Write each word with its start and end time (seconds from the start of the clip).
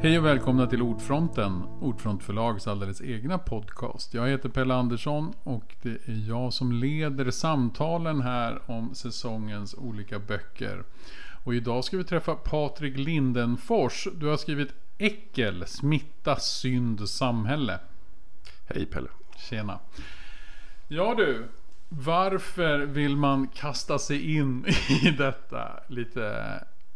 Hej 0.00 0.18
och 0.18 0.24
välkomna 0.24 0.66
till 0.66 0.82
Ordfronten, 0.82 1.62
Ordfront 1.62 2.22
förlags 2.22 2.66
alldeles 2.66 3.02
egna 3.02 3.38
podcast. 3.38 4.14
Jag 4.14 4.28
heter 4.28 4.48
Pelle 4.48 4.74
Andersson 4.74 5.34
och 5.42 5.74
det 5.82 5.90
är 5.90 6.28
jag 6.28 6.52
som 6.52 6.72
leder 6.72 7.30
samtalen 7.30 8.20
här 8.20 8.62
om 8.66 8.94
säsongens 8.94 9.74
olika 9.74 10.18
böcker. 10.18 10.84
Och 11.44 11.54
idag 11.54 11.84
ska 11.84 11.96
vi 11.96 12.04
träffa 12.04 12.34
Patrik 12.34 12.98
Lindenfors. 12.98 14.08
Du 14.14 14.26
har 14.26 14.36
skrivit 14.36 14.72
Äckel, 14.98 15.66
smitta, 15.66 16.36
synd, 16.36 17.08
samhälle. 17.08 17.78
Hej 18.66 18.86
Pelle. 18.86 19.08
Tjena. 19.36 19.78
Ja 20.88 21.14
du, 21.14 21.48
varför 21.88 22.78
vill 22.78 23.16
man 23.16 23.48
kasta 23.48 23.98
sig 23.98 24.36
in 24.36 24.66
i 25.04 25.10
detta 25.10 25.80
lite 25.86 26.44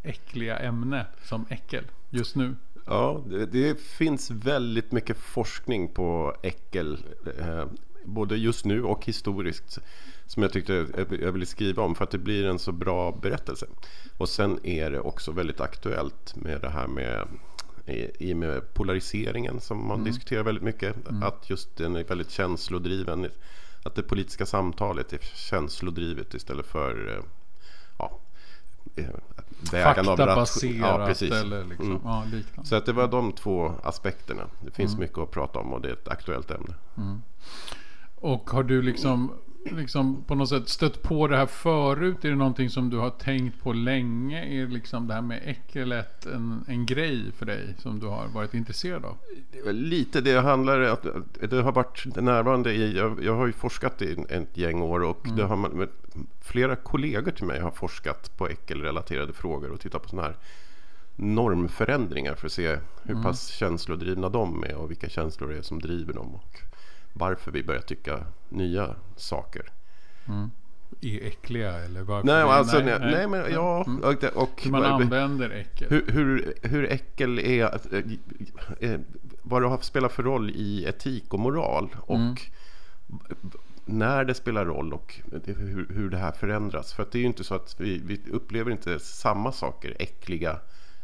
äckliga 0.03 0.59
ämne 0.59 1.07
som 1.23 1.47
äckel 1.51 1.85
just 2.11 2.37
nu? 2.37 2.57
Ja, 2.87 3.25
det, 3.27 3.47
det 3.47 3.81
finns 3.81 4.31
väldigt 4.31 4.93
mycket 4.93 5.17
forskning 5.17 5.89
på 5.89 6.37
äckel. 6.43 6.99
Eh, 7.39 7.65
både 8.05 8.37
just 8.37 8.65
nu 8.65 8.85
och 8.85 9.07
historiskt. 9.07 9.79
Som 10.27 10.43
jag 10.43 10.53
tyckte 10.53 10.87
jag 11.21 11.33
ville 11.33 11.47
skriva 11.47 11.83
om 11.83 11.95
för 11.95 12.05
att 12.05 12.11
det 12.11 12.19
blir 12.19 12.45
en 12.45 12.59
så 12.59 12.73
bra 12.73 13.13
berättelse. 13.23 13.67
Och 14.19 14.29
sen 14.29 14.67
är 14.67 14.91
det 14.91 15.01
också 15.01 15.33
väldigt 15.33 15.61
aktuellt 15.61 16.37
med 16.37 16.61
det 16.61 16.71
här 16.71 16.87
med 16.87 17.29
i 18.19 18.33
och 18.33 18.37
med 18.37 18.75
polariseringen 18.75 19.61
som 19.61 19.87
man 19.87 20.01
mm. 20.01 20.05
diskuterar 20.05 20.43
väldigt 20.43 20.65
mycket. 20.65 21.09
Mm. 21.09 21.23
Att 21.23 21.51
just 21.51 21.77
den 21.77 21.97
är 21.97 22.05
väldigt 22.05 22.31
känslodriven. 22.31 23.29
Att 23.85 23.95
det 23.95 24.03
politiska 24.03 24.47
samtalet 24.47 25.13
är 25.13 25.19
känslodrivet 25.19 26.35
istället 26.35 26.67
för 26.67 27.17
eh, 27.17 27.25
ja, 27.99 28.21
eh, 28.97 29.07
Faktabaserat 29.71 31.01
ja, 31.01 31.07
precis. 31.07 31.33
eller 31.33 31.65
liksom, 31.65 31.91
mm. 31.91 32.01
ja, 32.05 32.25
liknande. 32.33 32.69
Så 32.69 32.77
att 32.77 32.87
det 32.87 32.93
var 32.93 33.09
de 33.09 33.33
två 33.33 33.73
aspekterna. 33.83 34.43
Det 34.61 34.71
finns 34.71 34.93
mm. 34.93 35.01
mycket 35.01 35.19
att 35.19 35.31
prata 35.31 35.59
om 35.59 35.73
och 35.73 35.81
det 35.81 35.89
är 35.89 35.93
ett 35.93 36.09
aktuellt 36.09 36.51
ämne. 36.51 36.75
Mm. 36.97 37.23
Och 38.15 38.51
har 38.51 38.63
du 38.63 38.83
liksom 38.83 39.33
liksom 39.71 40.25
på 40.25 40.35
något 40.35 40.49
sätt 40.49 40.69
stött 40.69 41.03
på 41.03 41.29
det 41.29 41.37
här 41.37 41.47
förut? 41.47 42.25
Är 42.25 42.29
det 42.29 42.37
någonting 42.37 42.71
som 42.71 42.91
du 42.91 42.97
har 42.97 43.11
tänkt 43.11 43.63
på 43.63 43.73
länge? 43.73 44.63
Är 44.63 44.67
liksom 44.67 45.07
det 45.07 45.15
här 45.15 45.23
med 45.23 45.41
äckelet 45.45 46.27
en, 46.27 46.65
en 46.69 46.87
grej 46.87 47.33
för 47.33 47.47
dig 47.47 47.75
som 47.79 48.01
du 48.01 48.07
har 48.07 48.29
varit 48.29 48.55
intresserad 48.55 49.05
av? 49.05 49.17
Lite, 49.73 50.21
det 50.21 50.41
handlar 50.41 50.81
att 50.81 51.07
det 51.51 51.63
har 51.63 51.73
varit 51.73 52.17
närvarande 52.17 52.73
i, 52.73 52.97
jag, 52.97 53.25
jag 53.25 53.37
har 53.37 53.47
ju 53.47 53.53
forskat 53.53 54.03
i 54.03 54.17
ett 54.29 54.57
gäng 54.57 54.83
år 54.83 55.03
och 55.03 55.25
mm. 55.27 55.37
det 55.37 55.45
har, 55.45 55.89
flera 56.41 56.77
kollegor 56.77 57.31
till 57.31 57.47
mig 57.47 57.61
har 57.61 57.71
forskat 57.71 58.37
på 58.37 58.49
äckelrelaterade 58.49 59.33
frågor 59.33 59.71
och 59.71 59.81
tittat 59.81 60.03
på 60.03 60.09
sådana 60.09 60.29
här 60.29 60.37
normförändringar 61.17 62.35
för 62.35 62.47
att 62.47 62.53
se 62.53 62.69
hur 63.03 63.11
mm. 63.11 63.23
pass 63.23 63.49
känslodrivna 63.49 64.29
de 64.29 64.65
är 64.65 64.75
och 64.75 64.91
vilka 64.91 65.09
känslor 65.09 65.49
det 65.49 65.59
är 65.59 65.63
som 65.63 65.79
driver 65.79 66.13
dem. 66.13 66.35
Och 66.35 66.63
varför 67.13 67.51
vi 67.51 67.63
börjar 67.63 67.81
tycka 67.81 68.27
nya 68.49 68.95
saker. 69.17 69.73
Mm. 70.29 70.51
Är 71.01 71.27
äckliga 71.27 71.73
eller 71.73 72.03
varför? 72.03 72.27
Nej, 72.27 72.43
alltså, 72.43 72.79
nej, 72.79 72.99
nej, 73.01 73.11
nej 73.13 73.29
men 73.29 73.53
ja. 73.53 73.85
Mm. 73.87 74.03
Och, 74.03 74.25
och, 74.25 74.63
hur 74.63 74.71
man 74.71 74.85
använder 74.85 75.51
äckel. 75.51 75.89
Hur, 75.91 76.05
hur, 76.09 76.55
hur 76.63 76.93
äckel 76.93 77.39
är, 77.39 77.81
äh, 78.81 79.01
vad 79.43 79.63
det 79.63 79.79
spelar 79.83 80.09
för 80.09 80.23
roll 80.23 80.51
i 80.51 80.85
etik 80.85 81.35
och 81.35 81.41
moral. 81.41 81.97
Och 82.01 82.17
mm. 82.17 82.37
När 83.85 84.25
det 84.25 84.35
spelar 84.35 84.65
roll 84.65 84.93
och 84.93 85.21
hur, 85.45 85.87
hur 85.91 86.11
det 86.11 86.17
här 86.17 86.33
förändras. 86.33 86.93
För 86.93 87.03
att 87.03 87.13
det 87.13 87.19
är 87.19 87.21
ju 87.21 87.27
inte 87.27 87.45
så 87.45 87.55
att 87.55 87.77
vi, 87.79 87.99
vi 87.99 88.21
upplever 88.31 88.71
inte 88.71 88.99
samma 88.99 89.53
saker 89.53 89.97
äckliga 89.99 90.59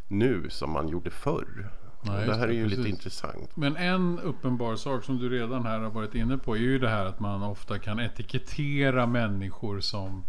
nu 0.09 0.51
som 0.51 0.71
man 0.71 0.89
gjorde 0.89 1.11
förr. 1.11 1.71
Nej, 2.03 2.27
det 2.27 2.35
här 2.35 2.49
är 2.49 2.53
ju 2.53 2.63
precis. 2.63 2.79
lite 2.79 2.91
intressant. 2.91 3.57
Men 3.57 3.77
en 3.77 4.19
uppenbar 4.19 4.77
sak 4.77 5.05
som 5.05 5.19
du 5.19 5.29
redan 5.29 5.67
här 5.67 5.79
har 5.79 5.91
varit 5.91 6.15
inne 6.15 6.39
på 6.39 6.57
är 6.57 6.61
ju 6.61 6.79
det 6.79 6.89
här 6.89 7.07
att 7.07 7.21
man 7.21 7.43
ofta 7.43 7.79
kan 7.79 8.01
etikettera 8.01 9.07
människor 9.07 9.81
som 9.81 10.25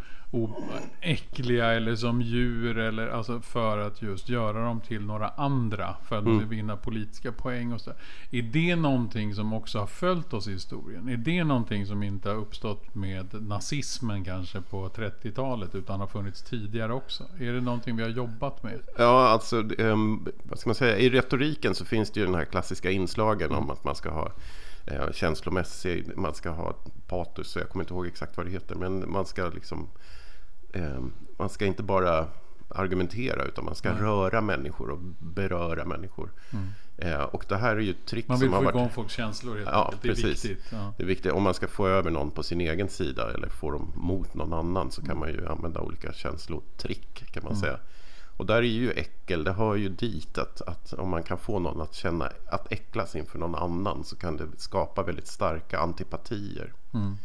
äckliga 1.02 1.66
eller 1.74 1.96
som 1.96 2.22
djur 2.22 2.78
eller 2.78 3.08
alltså 3.08 3.42
för 3.42 3.78
att 3.78 4.02
just 4.02 4.30
göra 4.30 4.66
dem 4.66 4.82
till 4.82 5.02
några 5.02 5.30
andra 5.30 5.96
för 6.04 6.18
att 6.18 6.26
mm. 6.26 6.50
vinna 6.50 6.78
politiska 6.78 7.32
poäng 7.32 7.74
och 7.74 7.82
så. 7.82 7.92
Är 8.32 8.42
det 8.42 8.76
någonting 8.76 9.36
som 9.36 9.54
också 9.54 9.80
har 9.80 9.88
följt 9.88 10.34
oss 10.34 10.48
i 10.48 10.52
historien? 10.52 11.10
Är 11.10 11.18
det 11.18 11.44
någonting 11.44 11.86
som 11.86 12.04
inte 12.04 12.30
har 12.30 12.36
uppstått 12.36 12.96
med 12.96 13.42
nazismen 13.42 14.24
kanske 14.24 14.62
på 14.62 14.90
30-talet 14.90 15.76
utan 15.76 16.00
har 16.00 16.08
funnits 16.08 16.42
tidigare 16.42 16.94
också? 16.94 17.24
Är 17.40 17.54
det 17.54 17.62
någonting 17.62 17.96
vi 17.96 18.04
har 18.04 18.10
jobbat 18.10 18.64
med? 18.64 18.80
Ja, 18.98 19.28
alltså 19.28 19.58
um, 19.58 20.28
vad 20.44 20.60
ska 20.60 20.70
man 20.70 20.76
säga? 20.76 20.98
I 20.98 21.10
retoriken 21.10 21.76
så 21.76 21.86
finns 21.86 22.12
det 22.12 22.20
ju 22.20 22.26
den 22.26 22.36
här 22.36 22.46
klassiska 22.46 22.92
inslagen 22.92 23.52
om 23.52 23.70
att 23.70 23.84
man 23.84 23.96
ska 23.96 24.10
ha 24.10 24.32
eh, 24.88 25.12
känslomässig, 25.12 26.18
man 26.18 26.34
ska 26.34 26.50
ha 26.50 26.76
patos, 27.08 27.56
jag 27.56 27.70
kommer 27.70 27.84
inte 27.84 27.94
ihåg 27.94 28.08
exakt 28.08 28.38
vad 28.38 28.46
det 28.46 28.52
heter, 28.52 28.76
men 28.76 29.12
man 29.12 29.26
ska 29.26 29.48
liksom 29.48 29.88
eh, 30.74 31.04
man 31.38 31.50
ska 31.50 31.66
inte 31.66 31.84
bara 31.84 32.28
argumentera 32.70 33.44
utan 33.44 33.66
man 33.66 33.76
ska 33.76 33.90
mm. 33.90 34.02
röra 34.04 34.42
människor 34.42 34.90
och 34.90 35.00
beröra 35.20 35.86
människor. 35.86 36.32
Mm. 36.52 36.68
Eh, 36.98 37.22
och 37.22 37.46
det 37.48 37.58
här 37.58 37.76
är 37.76 37.80
ju 37.80 37.92
ett 37.92 38.06
trick 38.06 38.26
som 38.26 38.34
har 38.34 38.40
varit... 38.40 38.52
Man 38.52 38.64
vill 38.64 38.72
få 38.72 38.78
igång 38.80 38.90
folks 38.90 39.14
känslor 39.14 39.56
helt 39.56 39.70
ja, 39.72 39.84
enkelt. 39.86 40.02
Det 40.02 40.10
är 40.10 40.14
precis. 40.14 40.46
viktigt. 40.46 40.66
Ja. 40.72 40.94
Det 40.98 41.04
är 41.04 41.08
viktigt. 41.08 41.32
Om 41.32 41.44
man 41.44 41.54
ska 41.54 41.68
få 41.68 41.88
över 41.88 42.12
någon 42.12 42.32
på 42.32 42.44
sin 42.44 42.62
egen 42.62 42.90
sida 42.90 43.32
eller 43.34 43.50
få 43.50 43.72
dem 43.72 43.92
mot 43.96 44.34
någon 44.34 44.54
annan 44.54 44.92
så 44.92 45.02
kan 45.02 45.12
mm. 45.12 45.20
man 45.20 45.30
ju 45.30 45.48
använda 45.48 45.82
olika 45.82 46.14
känslotrick 46.14 47.32
kan 47.32 47.44
man 47.44 47.52
mm. 47.52 47.62
säga. 47.62 47.80
Och 48.38 48.46
där 48.46 48.56
är 48.56 48.62
ju 48.62 48.92
äckel, 48.92 49.44
det 49.44 49.52
hör 49.52 49.76
ju 49.76 49.90
dit 49.90 50.38
att, 50.38 50.62
att 50.62 50.94
om 50.94 51.10
man 51.10 51.24
kan 51.24 51.38
få 51.38 51.60
någon 51.60 51.82
att 51.82 51.94
känna 51.94 52.32
att 52.48 52.72
äcklas 52.72 53.16
inför 53.16 53.40
någon 53.40 53.56
annan 53.56 54.04
så 54.04 54.16
kan 54.16 54.38
det 54.38 54.48
skapa 54.58 55.04
väldigt 55.04 55.28
starka 55.28 55.80
antipatier. 55.80 56.74
Mm. 56.94 57.18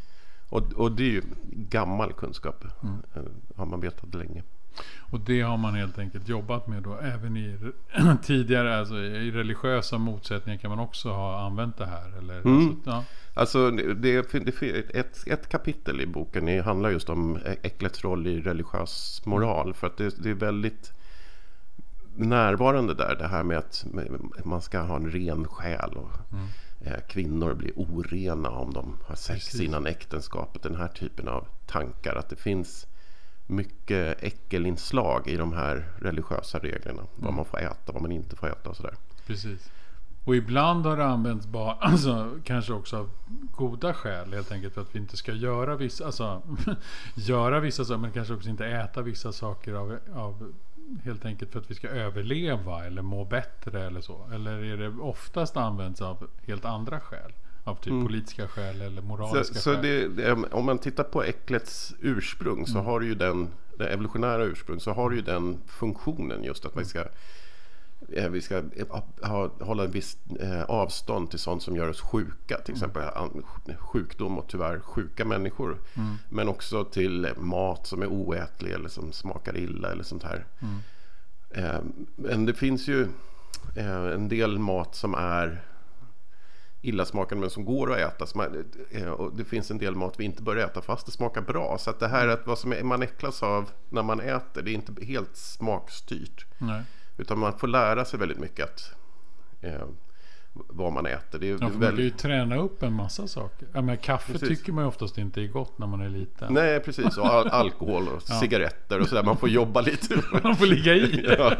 Och, 0.55 0.73
och 0.73 0.93
det 0.93 1.03
är 1.03 1.11
ju 1.11 1.23
gammal 1.53 2.13
kunskap. 2.13 2.65
Mm. 2.83 3.29
Har 3.57 3.67
man 3.67 3.81
vetat 3.81 4.15
länge. 4.15 4.43
Och 5.11 5.21
det 5.21 5.41
har 5.41 5.57
man 5.57 5.75
helt 5.75 5.99
enkelt 5.99 6.29
jobbat 6.29 6.67
med 6.67 6.83
då 6.83 6.99
även 6.99 7.37
i 7.37 7.59
tidigare, 8.23 8.79
alltså 8.79 8.97
i 8.97 9.31
religiösa 9.31 9.99
motsättningar 9.99 10.59
kan 10.59 10.71
man 10.71 10.79
också 10.79 11.09
ha 11.09 11.47
använt 11.47 11.77
det 11.77 11.87
här? 11.87 12.19
Eller? 12.19 12.41
Mm. 12.41 12.69
Alltså, 12.69 12.91
ja. 12.91 13.05
alltså 13.35 13.71
det, 13.71 13.95
det, 13.95 14.95
ett, 14.95 15.27
ett 15.27 15.49
kapitel 15.49 16.01
i 16.01 16.07
boken 16.07 16.47
det 16.47 16.61
handlar 16.61 16.91
just 16.91 17.09
om 17.09 17.39
äcklets 17.63 18.05
roll 18.05 18.27
i 18.27 18.41
religiös 18.41 19.23
moral. 19.25 19.75
För 19.75 19.87
att 19.87 19.97
det, 19.97 20.23
det 20.23 20.31
är 20.31 20.35
väldigt 20.35 20.93
närvarande 22.17 22.95
där. 22.95 23.17
Det 23.19 23.29
här 23.29 23.43
med 23.43 23.59
att 23.59 23.87
man 24.45 24.63
ska 24.63 24.81
ha 24.81 24.97
en 24.97 25.11
ren 25.11 25.49
själ. 25.49 25.91
Och, 25.97 26.33
mm. 26.33 26.47
Eh, 26.87 27.01
kvinnor 27.09 27.55
blir 27.55 27.73
orena 27.77 28.51
om 28.51 28.73
de 28.73 28.99
har 29.07 29.15
sex 29.15 29.45
Precis. 29.45 29.61
innan 29.61 29.87
äktenskapet. 29.87 30.63
Den 30.63 30.75
här 30.75 30.89
typen 30.89 31.29
av 31.29 31.47
tankar. 31.67 32.15
Att 32.17 32.29
det 32.29 32.37
finns 32.37 32.87
mycket 33.47 34.23
äckelinslag 34.23 35.29
i 35.29 35.37
de 35.37 35.53
här 35.53 35.93
religiösa 35.99 36.59
reglerna. 36.59 37.01
Mm. 37.01 37.07
Vad 37.17 37.35
man 37.35 37.45
får 37.45 37.59
äta, 37.61 37.93
vad 37.93 38.03
man 38.03 38.13
inte 38.13 38.37
får 38.37 38.47
äta 38.47 38.71
och 38.71 38.77
sådär. 38.77 38.95
Precis. 39.27 39.71
Och 40.25 40.37
ibland 40.37 40.87
har 40.87 40.97
det 40.97 41.05
använts 41.05 41.47
bara, 41.47 41.73
alltså, 41.81 42.39
kanske 42.45 42.73
också 42.73 42.97
av 42.97 43.11
goda 43.51 43.95
skäl 43.95 44.33
helt 44.33 44.53
enkelt 44.53 44.75
för 44.75 44.81
att 44.81 44.95
vi 44.95 44.99
inte 44.99 45.17
ska 45.17 45.33
göra 45.33 45.77
vissa, 45.77 46.07
alltså, 46.07 46.43
göra 47.15 47.61
vissa 47.61 47.85
saker 47.85 48.01
men 48.01 48.13
kanske 48.13 48.35
också 48.35 48.49
inte 48.49 48.67
äta 48.67 49.03
vissa 49.03 49.33
saker 49.33 49.75
av, 49.75 49.99
av 50.15 50.53
helt 51.05 51.25
enkelt 51.25 51.53
för 51.53 51.61
att 51.61 51.71
vi 51.71 51.75
ska 51.75 51.89
överleva 51.89 52.85
eller 52.85 53.03
må 53.03 53.25
bättre 53.25 53.87
eller 53.87 54.01
så? 54.01 54.29
Eller 54.35 54.65
är 54.65 54.77
det 54.77 54.89
oftast 54.89 55.57
används 55.57 56.03
av 56.03 56.29
helt 56.47 56.65
andra 56.65 57.01
skäl? 57.01 57.33
Av 57.65 57.75
typ 57.75 57.91
mm. 57.93 58.07
politiska 58.07 58.49
skäl 58.49 58.81
eller 58.81 59.03
moraliska 59.03 59.55
så, 59.55 59.61
så 59.61 59.75
skäl? 59.75 60.17
Det, 60.17 60.33
om 60.33 60.65
man 60.65 60.79
tittar 60.79 61.05
på 61.05 61.23
äcklets 61.23 61.95
ursprung 62.01 62.67
så 62.67 62.79
mm. 62.79 62.85
har 62.85 63.01
ju 63.01 63.15
den, 63.15 63.49
det 63.79 63.87
evolutionära 63.87 64.45
ursprung, 64.45 64.81
så 64.81 64.93
har 64.93 65.11
ju 65.11 65.21
den 65.21 65.59
funktionen 65.67 66.45
just 66.45 66.65
att 66.65 66.73
mm. 66.73 66.83
vi 66.83 66.89
ska 66.89 67.05
vi 68.09 68.41
ska 68.41 68.57
eh, 68.57 69.03
ha, 69.23 69.51
hålla 69.61 69.85
en 69.85 69.91
viss 69.91 70.19
eh, 70.41 70.63
avstånd 70.63 71.31
till 71.31 71.39
sånt 71.39 71.63
som 71.63 71.77
gör 71.77 71.89
oss 71.89 72.01
sjuka. 72.01 72.61
Till 72.65 72.75
mm. 72.75 72.91
exempel 72.91 73.03
sjukdom 73.79 74.39
och 74.39 74.49
tyvärr 74.49 74.81
sjuka 74.81 75.25
människor. 75.25 75.81
Mm. 75.95 76.17
Men 76.29 76.49
också 76.49 76.85
till 76.85 77.29
mat 77.37 77.87
som 77.87 78.03
är 78.03 78.07
oätlig 78.07 78.73
eller 78.73 78.89
som 78.89 79.13
smakar 79.13 79.57
illa 79.57 79.93
eller 79.93 80.05
sånt 80.05 80.23
här. 80.23 80.47
Mm. 80.61 80.81
Men 82.17 82.47
det 82.47 82.55
finns 82.55 82.89
ju 82.89 83.09
en 84.15 84.29
del 84.29 84.59
mat 84.59 84.95
som 84.95 85.15
är 85.15 85.65
illasmakande 86.85 87.41
men 87.41 87.51
som 87.51 87.65
går 87.65 87.93
att 87.93 88.23
äta. 88.23 88.41
och 89.11 89.37
det 89.37 89.45
finns 89.45 89.71
en 89.71 89.79
del 89.79 89.95
mat 89.95 90.15
vi 90.21 90.25
inte 90.25 90.43
bör 90.43 90.57
äta 90.57 90.83
fast 90.83 91.07
det 91.07 91.13
smakar 91.13 91.41
bra. 91.41 91.79
Så 91.79 91.91
att 91.91 92.01
det 92.01 92.09
här 92.09 92.29
att 92.29 92.47
vad 92.47 92.59
som 92.59 92.75
man 92.83 93.03
äcklas 93.03 93.43
av 93.43 93.71
när 93.89 94.03
man 94.03 94.21
äter 94.21 94.63
det 94.63 94.71
är 94.71 94.75
inte 94.75 95.05
helt 95.05 95.37
smakstyrt. 95.37 96.47
Nej. 96.59 96.83
Utan 97.17 97.39
man 97.39 97.59
får 97.59 97.69
lära 97.69 98.05
sig 98.05 98.19
väldigt 98.19 98.39
mycket 98.39 98.65
att, 98.65 98.95
eh, 99.61 99.87
vad 100.53 100.93
man 100.93 101.07
äter. 101.07 101.39
Det 101.39 101.47
är 101.47 101.51
ja, 101.51 101.57
väldigt... 101.59 101.81
Man 101.81 101.91
kan 101.91 102.05
ju 102.05 102.11
träna 102.11 102.57
upp 102.57 102.83
en 102.83 102.93
massa 102.93 103.29
saker. 103.29 103.69
Ja, 103.73 103.83
men 103.83 103.97
kaffe 103.99 104.33
precis. 104.33 104.49
tycker 104.49 104.73
man 104.73 104.85
ju 104.85 104.89
oftast 104.89 105.19
inte 105.19 105.43
är 105.43 105.47
gott 105.47 105.79
när 105.79 105.87
man 105.87 106.01
är 106.01 106.09
liten. 106.09 106.55
Nej, 106.55 106.81
precis. 106.81 107.19
Och 107.19 107.27
al 107.27 107.49
alkohol 107.53 108.09
och 108.09 108.23
ja. 108.29 108.41
cigaretter 108.41 109.01
och 109.01 109.09
sådär. 109.09 109.23
Man 109.23 109.37
får 109.37 109.49
jobba 109.49 109.81
lite. 109.81 110.23
man 110.43 110.57
får 110.57 110.67
ligga 110.67 110.95
i. 110.95 111.25
ja. 111.39 111.57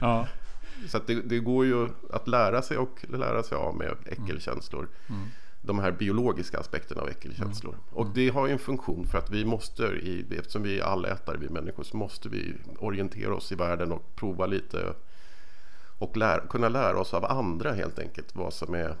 ja. 0.00 0.26
Så 0.88 1.00
det, 1.06 1.14
det, 1.14 1.38
går 1.38 1.66
ju 1.66 1.88
att 2.12 2.28
lära 2.28 2.62
sig 2.62 2.78
och 2.78 3.04
lära 3.08 3.42
sig 3.42 3.58
av 3.58 3.76
med 3.76 3.94
äckelkänslor. 4.06 4.88
Mm. 5.08 5.28
De 5.68 5.78
här 5.78 5.92
biologiska 5.92 6.58
aspekterna 6.58 7.02
av 7.02 7.08
äckelkänslor. 7.08 7.72
Mm. 7.72 7.84
Och 7.90 8.06
det 8.14 8.28
har 8.28 8.46
ju 8.46 8.52
en 8.52 8.58
funktion 8.58 9.06
för 9.06 9.18
att 9.18 9.30
vi 9.30 9.44
måste, 9.44 9.82
i, 9.82 10.24
eftersom 10.38 10.62
vi 10.62 10.78
är 10.78 10.84
allätare, 10.84 11.36
vi 11.36 11.48
människor, 11.48 11.82
så 11.82 11.96
måste 11.96 12.28
vi 12.28 12.54
orientera 12.78 13.34
oss 13.34 13.52
i 13.52 13.54
världen 13.54 13.92
och 13.92 14.16
prova 14.16 14.46
lite 14.46 14.94
och 15.98 16.16
lära, 16.16 16.40
kunna 16.40 16.68
lära 16.68 17.00
oss 17.00 17.14
av 17.14 17.24
andra 17.24 17.72
helt 17.72 17.98
enkelt 17.98 18.36
vad 18.36 18.52
som 18.52 18.74
är 18.74 18.96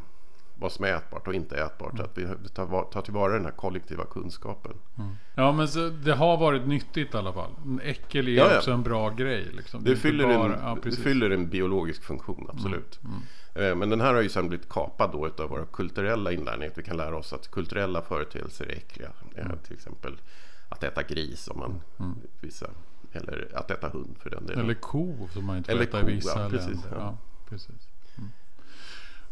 vad 0.60 0.72
som 0.72 0.84
är 0.84 0.94
ätbart 0.94 1.26
och 1.26 1.34
inte 1.34 1.56
ätbart. 1.56 1.92
Mm. 1.92 2.04
Att 2.04 2.18
vi 2.18 2.48
tar, 2.48 2.90
tar 2.92 3.02
tillvara 3.02 3.32
den 3.32 3.44
här 3.44 3.52
kollektiva 3.52 4.04
kunskapen. 4.04 4.72
Mm. 4.98 5.10
Ja 5.34 5.52
men 5.52 5.68
så, 5.68 5.88
det 5.88 6.14
har 6.14 6.36
varit 6.36 6.66
nyttigt 6.66 7.14
i 7.14 7.16
alla 7.16 7.32
fall. 7.32 7.50
Äckel 7.82 8.28
är 8.28 8.32
ja, 8.32 8.50
ja. 8.50 8.58
också 8.58 8.70
en 8.70 8.82
bra 8.82 9.10
grej. 9.10 9.46
Liksom. 9.52 9.84
Det, 9.84 9.90
det, 9.90 9.96
fyller 9.96 10.24
bara, 10.24 10.54
en, 10.54 10.60
ja, 10.62 10.78
det, 10.82 10.92
fyller 10.92 11.30
en, 11.30 11.48
biologisk 11.48 12.02
funktion, 12.02 12.46
absolut. 12.52 13.00
Mm. 13.04 13.16
Eh, 13.58 13.76
men 13.76 13.90
den 13.90 14.00
här 14.00 14.14
har 14.14 14.22
ju 14.22 14.28
sen 14.28 14.48
blivit 14.48 14.68
kapad 14.68 15.10
då 15.12 15.42
av 15.42 15.50
våra 15.50 15.66
kulturella 15.66 16.32
inlärningar. 16.32 16.72
Vi 16.76 16.82
kan 16.82 16.96
lära 16.96 17.16
oss 17.16 17.32
att 17.32 17.50
kulturella 17.50 18.02
företeelser 18.02 18.64
är 18.64 18.72
äckliga. 18.72 19.10
Mm. 19.36 19.58
Till 19.58 19.74
exempel 19.74 20.16
att 20.68 20.84
äta 20.84 21.02
gris 21.02 21.48
om 21.48 21.58
man 21.58 21.80
mm. 21.98 22.16
vissa 22.40 22.70
eller 23.12 23.48
att 23.54 23.70
äta 23.70 23.88
hund 23.88 24.16
för 24.18 24.30
den 24.30 24.46
delen. 24.46 24.64
Eller 24.64 24.74
ko 24.74 25.28
som 25.32 25.44
man 25.44 25.56
inte 25.56 25.72
får 25.72 25.82
äta 25.82 26.02
ko, 26.02 26.08
i 26.08 26.14
vissa 26.14 26.42
ja, 26.42 26.50
precis, 26.50 26.68
länder. 26.68 26.90
Ja. 26.98 27.16
precis. 27.48 27.88
Mm. 28.18 28.30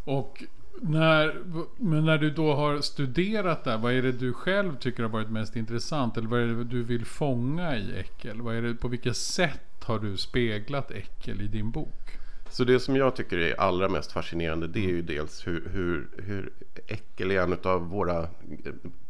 Och 0.05 0.44
när, 0.81 1.43
men 1.76 2.05
när 2.05 2.19
du 2.19 2.31
då 2.31 2.55
har 2.55 2.81
studerat 2.81 3.64
det, 3.64 3.76
vad 3.76 3.93
är 3.93 4.02
det 4.02 4.12
du 4.12 4.32
själv 4.32 4.76
tycker 4.76 5.02
har 5.02 5.11
varit 5.11 5.31
mest 5.31 5.56
intressant? 5.56 6.17
Eller 6.17 6.29
vad 6.29 6.40
är 6.40 6.46
det 6.46 6.64
du 6.64 6.82
vill 6.82 7.05
fånga 7.05 7.76
i 7.76 7.99
äckel? 7.99 8.43
Vad 8.43 8.55
är 8.55 8.62
det, 8.62 8.75
på 8.75 8.88
vilket 8.88 9.17
sätt 9.17 9.84
har 9.84 9.99
du 9.99 10.17
speglat 10.17 10.90
äckel 10.90 11.40
i 11.40 11.46
din 11.46 11.70
bok? 11.70 12.19
Så 12.56 12.64
det 12.64 12.81
som 12.81 12.97
jag 12.97 13.17
tycker 13.17 13.38
är 13.38 13.61
allra 13.61 13.88
mest 13.88 14.12
fascinerande 14.12 14.67
det 14.67 14.85
är 14.85 14.88
ju 14.88 15.03
dels 15.03 15.47
hur, 15.47 15.69
hur, 15.69 16.08
hur 16.19 16.53
äckel 16.87 17.31
är 17.31 17.43
en 17.43 17.58
av 17.62 17.88
våra 17.88 18.29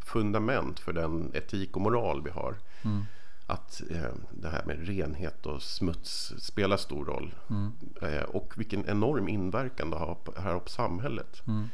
fundament 0.04 0.81
för 0.81 0.93
den 0.93 1.31
etik 1.34 1.76
och 1.76 1.82
moral 1.82 2.22
vi 2.25 2.31
har. 2.31 2.54
Mm 2.82 3.04
att 3.46 3.82
eh, 3.90 4.14
det 4.31 4.48
här 4.48 4.64
med 4.64 4.87
renhet 4.87 5.46
och 5.46 5.62
smuts 5.62 6.32
spelar 6.38 6.76
stor 6.76 7.04
roll. 7.04 7.34
Mm. 7.50 7.72
Eh, 8.02 8.22
och 8.22 8.52
vilken 8.56 8.88
enorm 8.88 9.28
inverkan 9.28 9.90
det 9.90 9.96
har 9.96 10.14
på, 10.14 10.40
här 10.40 10.58
på 10.58 10.69
samhället. 10.69 11.43
Mm. 11.46 11.69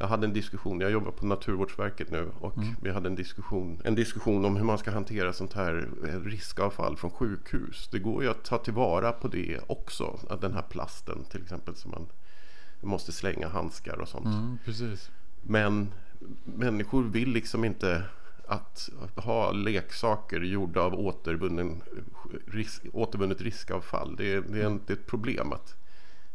Jag 0.00 0.06
hade 0.08 0.26
en 0.26 0.32
diskussion, 0.32 0.80
jag 0.80 0.90
jobbar 0.90 1.10
på 1.10 1.26
Naturvårdsverket 1.26 2.10
nu 2.10 2.30
och 2.40 2.56
mm. 2.56 2.74
vi 2.82 2.90
hade 2.90 3.08
en 3.08 3.14
diskussion, 3.14 3.80
en 3.84 3.94
diskussion 3.94 4.44
om 4.44 4.56
hur 4.56 4.64
man 4.64 4.78
ska 4.78 4.90
hantera 4.90 5.32
sånt 5.32 5.52
här 5.52 5.88
eh, 6.08 6.20
riskavfall 6.20 6.96
från 6.96 7.10
sjukhus. 7.10 7.88
Det 7.92 7.98
går 7.98 8.22
ju 8.22 8.30
att 8.30 8.44
ta 8.44 8.58
tillvara 8.58 9.12
på 9.12 9.28
det 9.28 9.60
också, 9.66 10.18
att 10.30 10.40
den 10.40 10.52
här 10.52 10.62
plasten 10.62 11.24
till 11.24 11.42
exempel 11.42 11.76
som 11.76 11.90
man 11.90 12.06
måste 12.80 13.12
slänga 13.12 13.48
handskar 13.48 14.00
och 14.00 14.08
sånt. 14.08 14.26
Mm, 14.26 14.58
precis. 14.64 15.10
Men 15.42 15.92
människor 16.44 17.02
vill 17.02 17.30
liksom 17.30 17.64
inte 17.64 18.04
att 18.46 18.90
ha 19.16 19.52
leksaker 19.52 20.40
gjorda 20.40 20.80
av 20.80 20.94
återvunnen, 20.94 21.82
risk, 22.46 22.82
återvunnet 22.92 23.40
riskavfall. 23.40 24.16
Det 24.16 24.32
är, 24.32 24.40
det 24.40 24.62
är 24.62 24.92
ett 24.92 25.06
problem. 25.06 25.52
att 25.52 25.76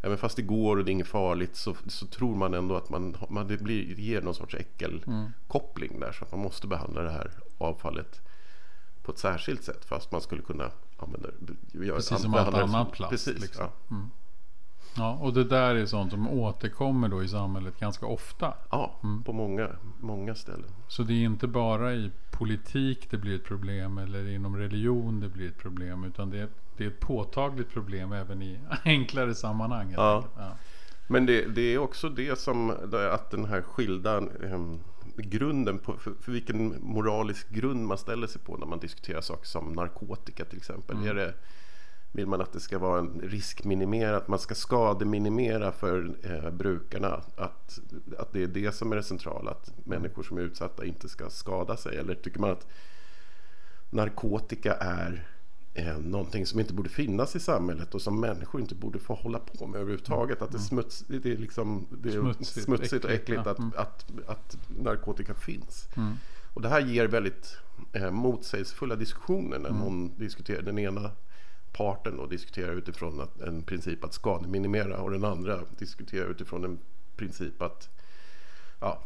Även 0.05 0.17
fast 0.17 0.35
det 0.35 0.41
går 0.41 0.77
och 0.77 0.85
det 0.85 0.91
är 0.91 0.93
inget 0.93 1.07
farligt 1.07 1.55
så, 1.55 1.75
så 1.87 2.05
tror 2.07 2.35
man 2.35 2.53
ändå 2.53 2.75
att 2.75 2.89
man, 2.89 3.17
man, 3.29 3.47
det 3.47 3.57
blir, 3.57 3.99
ger 3.99 4.21
någon 4.21 4.35
sorts 4.35 4.55
äckelkoppling 4.55 5.89
mm. 5.89 5.99
där. 5.99 6.11
Så 6.11 6.25
att 6.25 6.31
man 6.31 6.39
måste 6.39 6.67
behandla 6.67 7.01
det 7.01 7.11
här 7.11 7.31
avfallet 7.57 8.21
på 9.03 9.11
ett 9.11 9.17
särskilt 9.17 9.63
sätt. 9.63 9.85
Fast 9.85 10.11
man 10.11 10.21
skulle 10.21 10.41
kunna 10.41 10.71
använda 10.97 11.29
göra, 11.71 11.95
Precis 11.95 12.21
som 12.21 12.33
allt 12.33 12.55
annat 12.55 12.91
plast. 12.91 13.11
Precis, 13.11 13.41
liksom. 13.41 13.65
ja. 13.65 13.95
Mm. 13.95 14.09
Ja, 14.97 15.17
och 15.21 15.33
det 15.33 15.43
där 15.43 15.75
är 15.75 15.85
sånt 15.85 16.11
som 16.11 16.27
återkommer 16.27 17.07
då 17.07 17.23
i 17.23 17.27
samhället 17.27 17.79
ganska 17.79 18.05
ofta. 18.05 18.53
Ja, 18.69 18.99
mm. 19.03 19.23
på 19.23 19.33
många, 19.33 19.69
många 19.99 20.35
ställen. 20.35 20.71
Så 20.87 21.03
det 21.03 21.13
är 21.13 21.25
inte 21.25 21.47
bara 21.47 21.93
i 21.93 22.11
politik 22.31 23.07
det 23.09 23.17
blir 23.17 23.35
ett 23.35 23.43
problem 23.43 23.97
eller 23.97 24.29
inom 24.29 24.57
religion 24.57 25.19
det 25.19 25.29
blir 25.29 25.47
ett 25.47 25.57
problem. 25.57 26.03
Utan 26.03 26.29
det 26.29 26.39
är, 26.39 26.47
det 26.77 26.83
är 26.83 26.87
ett 26.87 26.99
påtagligt 26.99 27.69
problem 27.69 28.11
även 28.13 28.41
i 28.41 28.59
enklare 28.85 29.35
sammanhang. 29.35 29.91
Ja. 29.91 30.23
ja. 30.37 30.57
Men 31.07 31.25
det, 31.25 31.55
det, 31.55 31.61
är 31.61 31.77
också 31.77 32.09
det 32.09 32.39
som, 32.39 32.69
att 33.11 33.31
den 33.31 33.45
här 33.45 33.61
skilda 33.61 34.17
eh, 34.17 34.75
grunden 35.15 35.79
på, 35.79 35.97
för, 35.97 36.13
för, 36.21 36.31
vilken 36.31 36.75
moralisk 36.81 37.49
grund 37.49 37.87
man 37.87 37.97
ställer 37.97 38.27
sig 38.27 38.41
på 38.41 38.57
när 38.57 38.65
man 38.65 38.79
diskuterar 38.79 39.21
saker 39.21 39.45
som 39.47 39.73
narkotika 39.73 40.45
till 40.45 40.57
exempel. 40.57 40.95
Mm. 40.95 41.09
Är 41.09 41.13
det 41.13 41.33
vill 42.15 42.27
man 42.27 42.41
att 42.41 42.53
det 42.53 42.59
ska 42.59 42.79
vara 42.79 42.99
en 42.99 43.21
riskminimera, 43.23 44.17
att 44.17 44.27
man 44.27 44.39
ska 44.39 44.55
skademinimera 44.55 45.71
för 45.71 46.15
eh, 46.23 46.51
brukarna. 46.51 47.21
Att, 47.35 47.79
att 48.17 48.33
det 48.33 48.43
är 48.43 48.47
det 48.47 48.75
som 48.75 48.91
är 48.91 48.95
det 48.95 49.03
centrala, 49.03 49.51
att 49.51 49.71
människor 49.83 50.23
som 50.23 50.37
är 50.37 50.41
utsatta 50.41 50.85
inte 50.85 51.09
ska 51.09 51.29
skada 51.29 51.77
sig. 51.77 51.97
Eller 51.97 52.15
tycker 52.15 52.39
man 52.39 52.51
att 52.51 52.67
narkotika 53.89 54.73
är 54.73 55.27
eh, 55.73 55.97
någonting 55.97 56.45
som 56.45 56.59
inte 56.59 56.73
borde 56.73 56.89
finnas 56.89 57.35
i 57.35 57.39
samhället 57.39 57.95
och 57.95 58.01
som 58.01 58.19
människor 58.19 58.61
inte 58.61 58.75
borde 58.75 58.99
få 58.99 59.13
hålla 59.13 59.39
på 59.39 59.67
med 59.67 59.79
överhuvudtaget. 59.81 60.41
Att 60.41 60.51
det 60.51 60.55
är, 60.55 60.59
mm. 60.59 60.67
smuts, 60.67 61.05
det 61.07 61.31
är, 61.31 61.37
liksom, 61.37 61.87
det 61.91 62.09
är 62.09 62.21
smutsigt, 62.21 62.65
smutsigt 62.65 63.05
och 63.05 63.11
äckligt 63.11 63.41
ja. 63.45 63.51
att, 63.51 63.59
mm. 63.59 63.71
att, 63.77 64.05
att, 64.27 64.57
narkotika 64.67 65.33
finns. 65.33 65.87
Mm. 65.95 66.13
Och 66.53 66.61
det 66.61 66.69
här 66.69 66.81
ger 66.81 67.07
väldigt 67.07 67.57
eh, 67.93 68.11
motsägelsefulla 68.11 68.95
diskussioner 68.95 69.59
när 69.59 69.69
mm. 69.69 69.81
någon 69.81 70.17
diskuterar 70.17 70.61
den 70.61 70.79
ena 70.79 71.11
parten 71.73 72.19
och 72.19 72.29
diskuterar 72.29 72.73
utifrån 72.73 73.21
att, 73.21 73.41
en 73.41 73.63
princip 73.63 74.03
att 74.03 74.13
skademinimera 74.13 74.97
och 74.97 75.11
den 75.11 75.25
andra 75.25 75.59
diskuterar 75.77 76.29
utifrån 76.29 76.63
en 76.63 76.79
princip 77.15 77.61
att 77.61 77.89
Ja, 78.83 78.99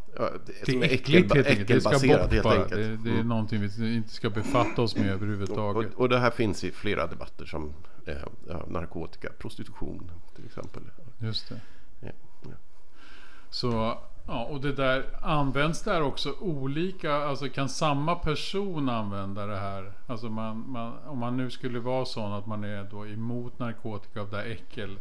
det 0.45 0.73
är 0.73 0.83
äckligt 0.83 1.33
helt 1.33 1.47
enkelt. 1.47 1.67
Det 1.67 1.81
ska 1.81 1.91
bort 1.91 2.31
helt 2.31 2.43
bara. 2.43 2.67
Det, 2.67 2.97
det 2.97 3.09
är 3.09 3.13
mm. 3.13 3.27
någonting 3.27 3.61
vi 3.61 3.95
inte 3.95 4.13
ska 4.13 4.29
befatta 4.29 4.81
oss 4.81 4.95
med 4.95 5.09
överhuvudtaget. 5.09 5.93
Och, 5.93 6.01
och 6.01 6.09
det 6.09 6.19
här 6.19 6.31
finns 6.31 6.63
i 6.63 6.71
flera 6.71 7.07
debatter 7.07 7.45
som 7.45 7.73
eh, 8.05 8.15
narkotika, 8.67 9.29
prostitution 9.37 10.11
till 10.35 10.45
exempel. 10.45 10.83
Just 11.19 11.49
det. 11.49 11.61
Ja, 11.99 12.11
ja. 12.41 12.55
Så 13.49 13.99
Ja, 14.27 14.44
och 14.45 14.62
det 14.62 14.74
där 14.74 15.06
används 15.21 15.83
där 15.83 16.01
också 16.01 16.35
olika, 16.39 17.13
alltså 17.15 17.50
kan 17.50 17.69
samma 17.69 18.15
person 18.15 18.89
använda 18.89 19.45
det 19.45 19.57
här? 19.57 19.91
Alltså 20.07 20.29
man, 20.29 20.69
man, 20.72 20.98
om 21.05 21.17
man 21.17 21.38
nu 21.38 21.50
skulle 21.50 21.79
vara 21.79 22.05
sån 22.05 22.34
att 22.34 22.48
man 22.48 22.63
är 22.63 22.84
då 22.84 23.07
emot 23.07 23.60
narkotika 23.60 24.22
av 24.22 24.29
det 24.29 24.43
äckel, 24.43 25.00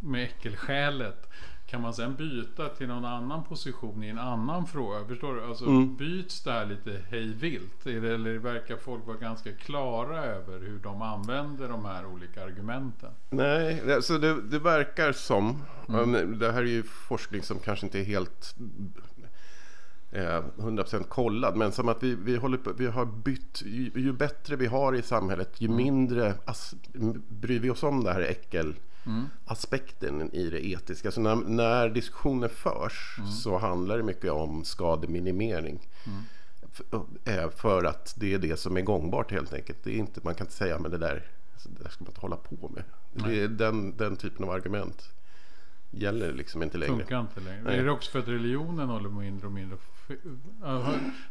med 0.00 0.24
äckelskälet. 0.24 1.28
Kan 1.70 1.80
man 1.80 1.94
sen 1.94 2.14
byta 2.14 2.68
till 2.68 2.88
någon 2.88 3.04
annan 3.04 3.44
position 3.44 4.02
i 4.02 4.08
en 4.08 4.18
annan 4.18 4.66
fråga? 4.66 5.04
Förstår 5.04 5.34
du? 5.34 5.44
Alltså 5.44 5.64
mm. 5.64 5.96
byts 5.96 6.42
det 6.42 6.52
här 6.52 6.66
lite 6.66 7.02
hejvilt? 7.10 7.86
Eller 7.86 8.38
verkar 8.38 8.76
folk 8.76 9.06
vara 9.06 9.16
ganska 9.16 9.52
klara 9.52 10.24
över 10.24 10.60
hur 10.60 10.78
de 10.78 11.02
använder 11.02 11.68
de 11.68 11.84
här 11.84 12.06
olika 12.06 12.44
argumenten? 12.44 13.10
Nej, 13.30 13.94
alltså 13.94 14.18
det, 14.18 14.42
det 14.42 14.58
verkar 14.58 15.12
som. 15.12 15.62
Mm. 15.88 16.38
Det 16.38 16.52
här 16.52 16.62
är 16.62 16.66
ju 16.66 16.82
forskning 16.82 17.42
som 17.42 17.58
kanske 17.58 17.86
inte 17.86 18.00
är 18.00 18.04
helt 18.04 18.56
eh, 20.12 20.42
100% 20.56 21.02
kollad. 21.02 21.56
Men 21.56 21.72
som 21.72 21.88
att 21.88 22.02
vi, 22.02 22.14
vi, 22.14 22.36
håller 22.36 22.58
på, 22.58 22.72
vi 22.72 22.86
har 22.86 23.04
bytt. 23.04 23.62
Ju, 23.66 23.90
ju 23.94 24.12
bättre 24.12 24.56
vi 24.56 24.66
har 24.66 24.94
i 24.94 25.02
samhället 25.02 25.60
ju 25.60 25.66
mm. 25.66 25.76
mindre 25.76 26.34
as, 26.44 26.74
bryr 27.28 27.60
vi 27.60 27.70
oss 27.70 27.82
om 27.82 28.04
det 28.04 28.12
här 28.12 28.20
äckel 28.20 28.74
mm. 29.08 29.26
aspekten 29.44 30.34
i 30.34 30.50
det 30.50 30.66
etiska. 30.66 31.10
Så 31.10 31.20
när, 31.20 31.36
när 31.36 31.88
diskussioner 31.88 32.48
förs 32.48 33.16
mm. 33.18 33.30
så 33.30 33.58
handlar 33.58 33.96
det 33.96 34.02
mycket 34.02 34.30
om 34.30 34.64
skademinimering. 34.64 35.88
För, 36.72 36.84
eh, 37.24 37.50
för, 37.50 37.84
att 37.84 38.14
det 38.16 38.34
är 38.34 38.38
det 38.38 38.56
som 38.56 38.76
är 38.76 38.80
gångbart 38.80 39.32
helt 39.32 39.52
enkelt. 39.52 39.78
Det 39.84 39.90
är 39.90 39.98
inte, 39.98 40.20
man 40.24 40.34
kan 40.34 40.44
inte 40.44 40.56
säga 40.56 40.78
men 40.78 40.90
det 40.90 40.98
där, 40.98 41.26
det 41.64 41.82
där 41.82 41.90
ska 41.90 42.04
man 42.04 42.10
inte 42.10 42.20
hålla 42.20 42.36
på 42.36 42.70
med. 42.74 42.84
Det 43.12 43.40
är 43.40 43.48
den, 43.48 43.96
den 43.96 44.16
typen 44.16 44.44
av 44.44 44.50
argument 44.50 45.12
gäller 45.90 46.32
liksom 46.32 46.62
inte 46.62 46.78
längre. 46.78 46.96
Funkar 46.96 47.20
inte 47.20 47.40
längre. 47.40 47.62
Nej. 47.62 47.78
Är 47.78 47.84
det 47.84 47.90
också 47.90 48.10
för 48.10 48.18
att 48.18 48.28
religionen 48.28 48.88
håller 48.88 49.08
mindre 49.08 49.46
och 49.46 49.52
mindre 49.52 49.76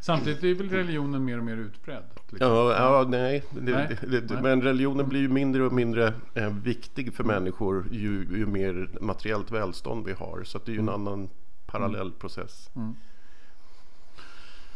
Samtidigt 0.00 0.44
är 0.44 0.54
väl 0.54 0.68
religionen 0.68 1.24
mer 1.24 1.38
och 1.38 1.44
mer 1.44 1.56
utbredd? 1.56 2.04
Liksom. 2.30 2.48
Ja, 2.48 2.72
ja, 2.72 3.06
nej. 3.08 3.44
Det, 3.50 3.72
nej. 3.72 3.98
Det, 4.00 4.20
det, 4.20 4.42
men 4.42 4.62
religionen 4.62 5.08
blir 5.08 5.20
ju 5.20 5.28
mindre 5.28 5.62
och 5.62 5.72
mindre 5.72 6.14
eh, 6.34 6.52
viktig 6.52 7.14
för 7.14 7.24
människor 7.24 7.86
ju, 7.90 8.26
ju, 8.30 8.46
mer 8.46 8.88
materiellt 9.00 9.50
välstånd 9.50 10.06
vi 10.06 10.12
har. 10.12 10.42
Så 10.44 10.58
det 10.58 10.70
är 10.70 10.74
ju 10.74 10.78
en 10.78 10.88
mm. 10.88 10.94
annan 10.94 11.28
parallell 11.66 12.06
mm. 12.06 12.18
process. 12.18 12.70
Mm. 12.76 12.94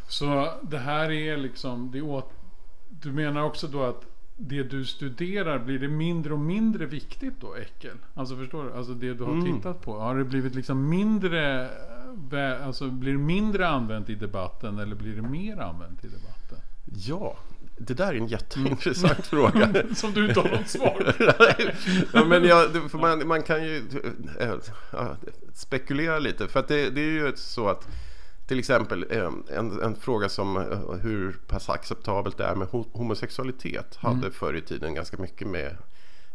Så 0.09 0.53
det 0.63 0.79
här 0.79 1.11
är 1.11 1.37
liksom, 1.37 1.91
det 1.91 2.03
åt, 2.03 2.31
du 2.89 3.13
menar 3.13 3.43
också 3.43 3.67
då 3.67 3.83
att 3.83 4.05
det 4.37 4.63
du 4.63 4.85
studerar, 4.85 5.59
blir 5.59 5.79
det 5.79 5.89
mindre 5.89 6.33
och 6.33 6.39
mindre 6.39 6.87
viktigt 6.87 7.41
då, 7.41 7.55
äckel? 7.55 7.97
Alltså 8.15 8.37
förstår 8.37 8.65
du? 8.65 8.73
Alltså 8.73 8.93
det 8.93 9.15
du 9.15 9.25
har 9.25 9.33
mm. 9.33 9.57
tittat 9.57 9.81
på. 9.81 9.99
Har 9.99 10.17
det 10.17 10.25
blivit 10.25 10.55
liksom 10.55 10.89
mindre 10.89 11.71
Alltså 12.65 12.91
blir 12.91 13.13
det 13.13 13.19
mindre 13.19 13.69
använt 13.69 14.11
i 14.11 14.15
debatten 14.15 14.79
eller 14.79 14.97
blir 14.97 15.17
det 15.17 15.23
mer 15.23 15.57
använt 15.57 16.05
i 16.05 16.09
debatten? 16.09 16.59
Ja, 16.95 17.37
det 17.79 17.95
där 17.95 18.07
är 18.07 18.15
en 18.17 18.27
jätteintressant 18.27 19.27
fråga. 19.27 19.75
Som 19.95 20.13
du 20.13 20.29
inte 20.29 20.41
har 20.41 20.49
något 20.49 20.69
svar 20.69 21.15
ja, 22.13 22.25
men 22.25 22.45
jag, 22.45 22.91
för 22.91 22.99
man, 22.99 23.29
man 23.29 23.43
kan 23.43 23.65
ju 23.65 23.83
ja, 24.93 25.17
spekulera 25.55 26.19
lite. 26.19 26.49
För 26.49 26.61
att 26.61 26.69
det, 26.69 26.91
det 26.91 27.01
är 27.01 27.11
ju 27.11 27.33
så 27.37 27.69
att 27.69 27.89
till 28.47 28.59
exempel 28.59 29.07
eh, 29.11 29.31
en, 29.57 29.81
en 29.83 29.95
fråga 29.97 30.29
som 30.29 30.57
hur 31.03 31.33
pass 31.47 31.69
acceptabelt 31.69 32.39
det 32.39 32.45
är 32.45 32.55
med 32.55 32.69
ho- 32.69 32.89
homosexualitet 32.93 33.97
hade 33.97 34.31
förr 34.31 34.55
i 34.55 34.61
tiden 34.61 34.95
ganska 34.95 35.17
mycket 35.17 35.49
med 35.49 35.77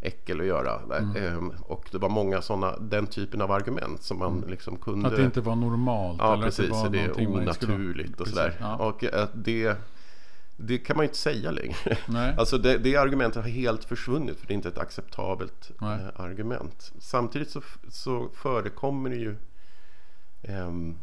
äckel 0.01 0.39
att 0.39 0.45
göra. 0.45 0.81
Eh, 1.15 1.37
Och 1.61 1.89
det 1.91 1.97
var 1.97 2.09
många 2.09 2.41
sådana, 2.41 2.77
den 2.77 3.07
typen 3.07 3.41
av 3.41 3.51
argument 3.51 4.03
som 4.03 4.19
man 4.19 4.43
liksom 4.47 4.77
kunde... 4.77 5.07
Att 5.07 5.15
det 5.15 5.23
inte 5.23 5.41
var 5.41 5.55
normalt. 5.55 6.17
Ja, 6.19 6.33
eller 6.33 6.43
precis. 6.43 6.71
Att 6.71 6.91
det, 6.91 7.07
var 7.07 7.15
det 7.15 7.23
är 7.23 7.27
man 7.45 7.53
skulle- 7.53 7.73
onaturligt 7.73 8.21
och 8.21 8.27
sådär. 8.27 8.53
Ja. 8.59 8.75
Och 8.75 9.03
att 9.03 9.31
det, 9.33 9.77
det 10.57 10.77
kan 10.77 10.97
man 10.97 11.03
ju 11.03 11.07
inte 11.07 11.17
säga 11.17 11.51
längre. 11.51 11.97
Nej. 12.07 12.35
Alltså 12.37 12.57
det, 12.57 12.77
det 12.77 12.95
argumentet 12.95 13.43
har 13.43 13.49
helt 13.49 13.83
försvunnit 13.83 14.39
för 14.39 14.47
det 14.47 14.53
är 14.53 14.55
inte 14.55 14.67
ett 14.69 14.77
acceptabelt 14.77 15.71
Nej. 15.81 15.99
eh, 15.99 16.21
argument. 16.21 16.93
Samtidigt 16.99 17.49
så, 17.49 17.61
så 17.89 18.29
förekommer 18.33 19.09
det 19.09 19.15
ju 19.15 19.35
ehm, 20.43 20.95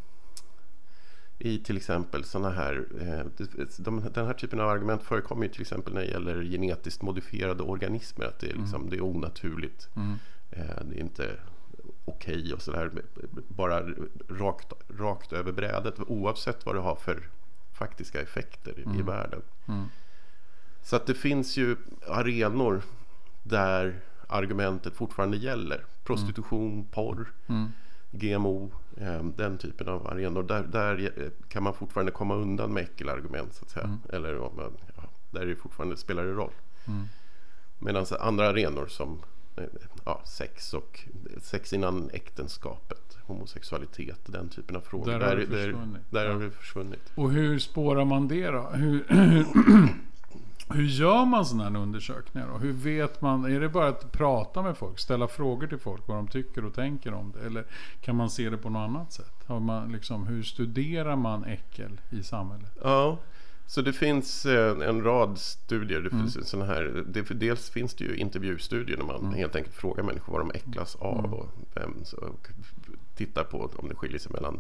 i 1.39 1.59
till 1.59 1.77
exempel 1.77 2.25
sådana 2.25 2.51
här, 2.51 2.87
eh, 3.01 3.47
de, 3.79 4.05
den 4.15 4.27
här 4.27 4.33
typen 4.33 4.61
av 4.61 4.69
argument 4.69 5.03
förekommer 5.03 5.47
ju 5.47 5.53
till 5.53 5.61
exempel 5.61 5.95
när 5.95 6.01
det 6.01 6.07
gäller 6.07 6.43
genetiskt 6.43 7.03
modifierade 7.03 7.63
organismer. 7.63 8.25
Att 8.25 8.39
det 8.39 8.51
är, 8.51 8.55
liksom, 8.55 8.91
det 8.91 8.97
är 8.97 9.05
onaturligt. 9.05 9.89
Mm. 9.97 10.17
Eh, 10.51 10.85
det 10.85 10.97
är 10.97 11.01
inte 11.01 11.31
okej 12.05 12.53
och 12.55 12.63
sådär. 12.63 12.91
Bara 13.49 13.83
rakt, 14.29 14.73
rakt 14.89 15.33
över 15.33 15.53
brädet 15.53 15.95
oavsett 16.07 16.67
vad 16.67 16.75
det 16.75 16.81
har 16.81 16.97
för 16.97 17.29
faktiska 17.73 18.21
effekter 18.21 18.79
i, 18.79 18.99
i 18.99 19.03
världen. 19.03 19.43
Mm. 19.69 19.87
Så 20.83 20.97
att 20.97 21.07
det 21.07 21.15
finns 21.15 21.57
ju 21.57 21.77
arenor 22.09 22.83
där 23.43 24.01
argumentet 24.29 24.97
fortfarande 24.97 25.37
gäller. 25.37 25.85
Prostitution, 26.05 26.85
porr, 26.91 27.33
Mm. 27.47 27.73
GMO, 28.19 28.71
eh, 28.97 29.25
den 29.25 29.59
typen 29.59 29.89
av 29.89 30.07
arenor. 30.07 30.43
Där, 30.43 30.63
där 30.63 31.13
eh, 31.23 31.31
kan 31.49 31.63
man 31.63 31.75
fortfarande 31.75 32.13
komma 32.13 32.35
undan 32.35 32.73
med 32.73 32.83
äckelargument 32.83 33.55
så 33.55 33.65
att 33.65 33.71
säga. 33.71 33.99
Eller 34.13 34.39
om 34.39 34.57
man, 34.57 34.73
ja, 34.97 35.03
där 35.31 35.47
det 35.47 35.57
fortfarande 35.57 35.97
spelar 35.97 36.25
det 36.25 36.33
roll. 36.33 36.53
Mm. 36.87 37.05
Medan 37.79 38.07
andra 38.21 38.49
arenor 38.49 38.87
som 38.87 39.23
eh, 39.57 39.65
ja, 40.05 40.23
sex 40.27 40.75
och 40.75 41.01
sex 41.43 41.73
innan 41.73 42.11
äktenskapet, 42.13 43.19
homosexualitet, 43.23 44.21
den 44.27 44.49
typen 44.49 44.77
av 44.77 44.81
frågor. 44.81 45.13
Där 45.13 45.21
har 45.21 45.37
det 45.37 45.47
där, 45.47 45.57
försvunnit. 45.73 46.03
där 46.11 46.25
Ja. 46.27 46.33
har 46.33 46.41
det 46.41 46.51
försvunnit. 46.51 47.13
Och 47.15 47.31
hur 47.31 47.59
spårar 47.59 48.05
man 48.05 48.29
det 48.29 48.47
då? 48.51 48.63
Hur, 48.73 49.05
hur 50.71 50.83
gör 50.85 51.25
man 51.25 51.47
sådana 51.47 51.65
här 51.71 51.77
undersökningar 51.77 52.49
då? 52.49 52.59
Hur 52.59 52.73
vet 52.73 53.21
man? 53.21 53.45
Är 53.45 53.61
det 53.61 53.69
bara 53.69 53.89
att 53.89 54.13
prata 54.13 54.63
med 54.63 54.77
folk? 54.77 54.99
Ställa 54.99 55.29
frågor 55.29 55.67
till 55.67 55.79
folk 55.79 56.09
vad 56.09 56.17
de 56.17 56.29
tycker 56.29 56.65
och 56.65 56.75
tänker 56.75 57.15
om 57.15 57.33
det? 57.33 57.47
Eller 57.47 57.65
kan 58.01 58.17
man 58.17 58.31
se 58.31 58.51
det 58.51 58.57
på 58.59 58.71
något 58.71 58.81
annat 58.89 59.13
sätt? 59.13 59.33
Har 59.47 59.61
man 59.61 59.93
liksom, 59.93 60.27
hur 60.27 60.43
studerar 60.43 61.17
man 61.17 61.45
äckel 61.45 62.01
i 62.11 62.23
samhället? 62.23 62.73
Ja, 62.83 63.19
så 63.67 63.83
det 63.83 63.93
finns 63.93 64.47
eh, 64.47 64.89
en 64.89 65.03
rad 65.05 65.39
studier. 65.39 66.01
Det 66.01 66.13
Mm. 66.13 66.31
finns 66.31 66.49
såna 66.49 66.65
här, 66.65 67.05
det, 67.07 67.23
dels 67.23 67.71
finns 67.71 67.95
det 67.95 68.05
ju 68.05 68.17
intervjustudier 68.17 68.97
när 68.97 69.05
man 69.05 69.21
Mm. 69.21 69.35
helt 69.35 69.57
enkelt 69.57 69.75
frågar 69.77 70.03
människor 70.05 70.33
vad 70.33 70.41
de 70.41 70.51
äcklas 70.59 70.97
av 70.97 71.35
och, 71.35 71.49
vem, 71.75 72.05
så, 72.05 72.17
och 72.17 72.49
tittar 73.17 73.45
på 73.45 73.71
om 73.77 73.89
det 73.89 73.95
skiljer 73.95 74.19
sig 74.19 74.33
mellan 74.33 74.59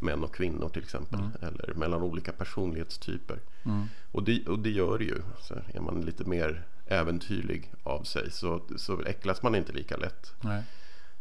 män 0.00 0.24
och 0.24 0.34
kvinnor 0.34 0.68
till 0.68 0.82
exempel. 0.82 1.20
Eller 1.42 1.74
mellan 1.74 2.02
olika 2.02 2.32
personlighetstyper. 2.32 3.38
Mm. 3.64 3.86
Och, 4.12 4.24
det, 4.24 4.48
och 4.48 4.58
det 4.58 4.70
gör 4.70 4.98
det 4.98 5.04
ju. 5.04 5.22
Så 5.40 5.54
är 5.74 5.80
man 5.80 6.00
lite 6.00 6.24
mer 6.24 6.66
äventyrlig 6.86 7.72
av 7.82 8.02
sig 8.02 8.30
så, 8.30 8.62
så 8.76 9.02
äcklas 9.02 9.42
man 9.42 9.54
inte 9.54 9.72
lika 9.72 9.96
lätt. 9.96 10.34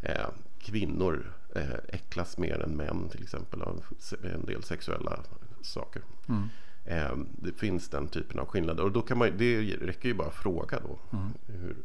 Eh, 0.01 0.27
kvinnor 0.59 1.33
eh, 1.55 1.73
äcklas 1.87 2.37
mer 2.37 2.59
än 2.59 2.77
män 2.77 3.09
till 3.09 3.23
exempel 3.23 3.61
av 3.61 3.83
en 4.23 4.45
del 4.45 4.63
sexuella 4.63 5.19
saker. 5.61 6.01
Mm. 6.29 6.49
Eh, 6.85 7.17
det 7.41 7.53
finns 7.53 7.89
den 7.89 8.07
typen 8.07 8.39
av 8.39 8.45
skillnader 8.45 8.83
och 8.83 8.91
då 8.91 9.01
kan 9.01 9.17
man, 9.17 9.37
det 9.37 9.61
räcker 9.61 10.09
ju 10.09 10.15
bara 10.15 10.27
att 10.27 10.35
fråga 10.35 10.79
då. 10.79 11.17
Mm. 11.17 11.33
Hur, 11.47 11.75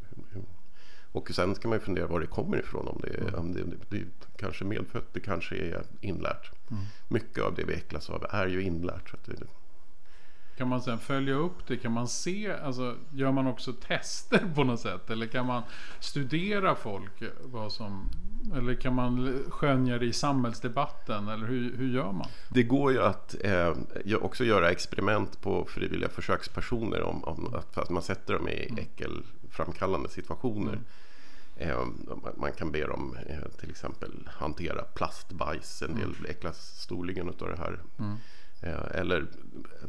och 1.15 1.31
sen 1.31 1.55
ska 1.55 1.69
man 1.69 1.79
ju 1.79 1.85
fundera 1.85 2.07
var 2.07 2.21
det 2.21 2.27
kommer 2.27 2.57
ifrån. 2.59 2.89
Om 2.89 3.01
det, 3.03 3.09
är- 3.09 3.35
om 3.39 3.53
det, 3.53 3.63
det, 3.63 3.77
det 3.91 3.97
är 3.97 4.07
kanske 4.37 4.65
medfött, 4.65 5.15
det 5.15 5.21
kanske 5.21 5.57
är 5.57 5.83
inlärt. 6.01 6.51
Mm. 6.71 6.83
Mycket 7.09 7.45
av 7.45 7.55
det 7.55 7.65
vi 7.65 7.75
äcklas 7.75 8.11
av 8.11 8.27
är 8.31 8.47
ju 8.47 8.63
inlärt. 8.63 9.11
Så 9.11 9.17
det, 9.27 9.37
Kan 10.57 10.69
man 10.69 10.83
sen 10.83 10.99
följa 10.99 11.35
upp 11.35 11.67
det? 11.67 11.77
Kan 11.77 11.93
man 11.93 12.09
se, 12.09 12.53
alltså 12.53 12.97
gör 13.13 13.33
man 13.33 13.47
också 13.47 13.73
tester 13.73 14.43
på 14.55 14.65
något 14.65 14.81
sätt? 14.81 15.11
Eller 15.11 15.27
kan 15.27 15.47
man 15.47 15.63
studera 16.01 16.75
folk? 16.75 17.23
Vad 17.45 17.73
som, 17.73 18.09
eller 18.57 18.75
kan 18.75 18.95
man 18.95 19.39
skönja 19.49 19.99
det 19.99 20.07
i 20.07 20.13
samhällsdebatten? 20.13 21.29
Eller 21.29 21.47
hur, 21.47 21.77
hur 21.77 21.95
gör 21.95 22.13
man? 22.13 22.27
Det 22.49 22.63
går 22.63 22.93
ju 22.93 23.03
att 23.03 23.35
eh, 23.45 23.75
också 24.21 24.45
göra 24.45 24.71
experiment 24.71 25.41
på 25.43 25.65
frivilliga 25.65 26.09
försökspersoner 26.09 27.03
om, 27.03 27.25
om 27.25 27.55
att, 27.55 27.79
att 27.79 27.91
man 27.91 28.03
sätter 28.03 28.35
dem 28.35 28.49
i 28.49 28.75
äckelframkallande 28.79 30.09
situationer. 30.09 30.73
Eh, 30.73 30.79
man- 32.23 32.35
man 32.37 32.53
kan 32.53 32.73
be 32.73 32.87
dem 32.87 33.17
eh, 33.27 33.49
till 33.61 33.71
exempel 33.71 34.29
hantera 34.33 34.83
plastbajs, 34.85 35.83
en 35.83 35.95
del 35.95 36.15
äcklas 36.29 36.59
storligen 36.81 37.29
av 37.29 37.35
det 37.49 37.57
här. 37.59 37.81
Eh, 38.63 39.01
eller 39.01 39.21
eh, 39.21 39.89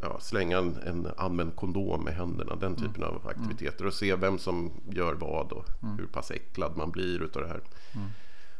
ja, 0.00 0.20
slänga 0.20 0.58
en, 0.58 0.76
en 0.76 1.08
använd 1.16 1.56
kondom 1.56 2.04
med 2.04 2.14
händerna, 2.14 2.56
den 2.56 2.74
typen 2.76 3.04
av 3.04 3.26
aktiviteter. 3.28 3.86
Och 3.86 3.94
se 3.94 4.14
vem 4.16 4.38
som 4.38 4.70
gör 4.90 5.14
vad 5.14 5.52
och 5.52 5.66
hur 5.98 6.06
pass 6.06 6.30
äcklad 6.30 6.76
man 6.76 6.90
blir 6.90 7.22
utav 7.22 7.42
det 7.42 7.48
här. 7.48 7.60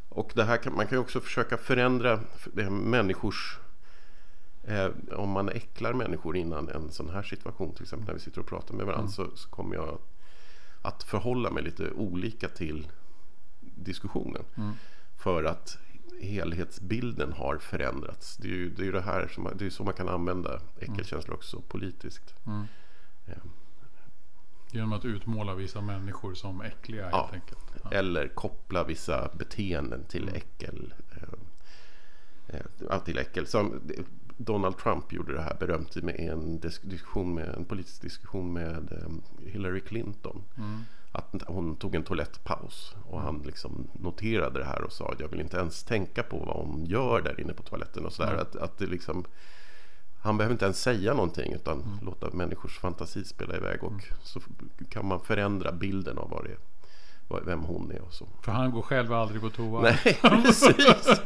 Och 0.09 0.33
det 0.35 0.45
här 0.45 0.57
kan, 0.57 0.75
man 0.77 0.87
kan 0.87 0.99
också 0.99 1.21
försöka 1.21 1.57
förändra 1.57 2.21
eh, 2.59 2.71
människors 2.71 3.59
Eh, 4.65 4.89
om 5.13 5.31
man 5.31 5.49
äcklar 5.49 5.93
människor 5.93 6.37
innan 6.37 6.69
en 6.69 6.91
sån 6.91 7.11
här 7.11 7.23
situation, 7.23 7.73
till 7.75 7.83
exempel 7.83 8.07
när 8.07 8.15
vi 8.15 8.21
sitter 8.21 8.41
och 8.41 8.47
pratar 8.47 8.75
med 8.75 8.87
varandra, 8.87 9.09
så, 9.09 9.37
så 9.37 9.49
kommer 9.49 9.75
jag 9.75 9.99
att 10.83 11.03
förhålla 11.03 11.51
mig 11.51 11.63
lite 11.63 11.91
olika 11.91 12.49
till 12.49 12.89
diskussionen. 13.61 14.45
För 15.17 15.45
att 15.45 15.79
helhetsbilden 16.21 17.33
har 17.33 17.59
förändrats. 17.59 18.37
Det 18.37 18.49
är 18.49 18.53
ju 18.53 18.71
det, 18.71 18.83
är 18.83 18.87
ju 18.87 18.93
det 18.93 19.01
här 19.01 19.29
som, 19.29 19.51
det 19.59 19.67
är 19.67 19.71
så 19.71 19.85
man 19.85 19.95
kan 19.95 20.09
använda 20.09 20.61
äckelkänslor 20.81 21.35
också 21.37 21.61
politiskt. 21.69 22.35
Mm. 22.47 22.65
Eh, 23.27 23.35
Genom 24.71 24.93
att 24.93 25.05
utmåla 25.05 25.55
vissa 25.55 25.81
människor 25.81 26.35
som 26.35 26.61
äckliga 26.61 27.03
helt 27.03 27.15
Ja. 27.15 27.31
enkelt. 27.33 27.59
Ja. 27.83 27.91
Eller 27.91 28.29
koppla 28.29 28.85
vissa 28.85 29.31
beteenden 29.39 30.05
till 30.05 30.29
äckel. 30.29 30.95
Eh, 32.49 32.61
eh, 32.91 32.99
till 33.05 33.19
äckel. 33.19 33.47
Som 33.47 33.81
Donald 34.39 34.77
Trump 34.79 35.13
gjorde 35.13 35.33
det 35.35 35.41
här 35.43 35.57
berömt 35.61 35.97
i 35.97 36.27
en 36.27 36.61
disk- 36.61 36.83
diskussion 36.91 37.35
med, 37.35 37.49
en 37.49 37.65
politisk 37.65 38.03
diskussion 38.03 38.53
med 38.53 38.93
eh, 38.93 39.47
Hillary 39.53 39.81
Clinton. 39.81 40.43
Mm. 40.59 40.81
Att 41.13 41.35
hon 41.47 41.77
tog 41.77 41.95
en 41.95 42.03
toalettpaus 42.05 42.95
och 43.11 43.21
han 43.21 43.43
liksom 43.47 43.87
noterade 43.93 44.59
det 44.59 44.65
här 44.65 44.83
och 44.83 44.93
sa 44.93 45.09
att 45.13 45.21
jag 45.21 45.29
vill 45.29 45.41
inte 45.41 45.57
ens 45.57 45.85
tänka 45.85 46.23
på 46.23 46.39
vad 46.39 46.57
hon 46.67 46.85
gör 46.85 47.23
där 47.23 47.41
inne 47.41 47.53
på 47.53 47.63
toaletten 47.63 48.07
och 48.07 48.13
sådär. 48.13 48.29
Mm. 48.33 48.41
Att, 48.43 48.57
att 48.57 48.79
det 48.79 48.87
liksom, 48.87 49.25
han 50.21 50.37
behöver 50.37 50.53
inte 50.55 50.65
ens 50.65 50.83
säga 50.83 51.15
någonting 51.15 51.53
utan 51.53 51.83
Mm. 51.83 51.99
låta 52.03 52.31
människors 52.31 52.79
fantasi 52.79 53.25
spela 53.25 53.57
iväg 53.57 53.85
och 53.85 54.03
så 54.23 54.41
kan 54.91 55.07
man 55.07 55.21
förändra 55.21 55.73
bilden 55.73 56.19
av 56.19 56.31
vad 56.31 56.45
det 56.45 56.51
är, 56.51 56.59
vem 57.47 57.61
hon 57.61 57.91
är 57.91 58.01
och 58.03 58.13
så. 58.13 58.29
För 58.43 58.53
han 58.53 58.71
går 58.71 58.83
själv 58.83 59.13
aldrig 59.13 59.41
på 59.41 59.51
toa. 59.51 59.81
Nej, 59.83 60.19
precis. 60.23 61.21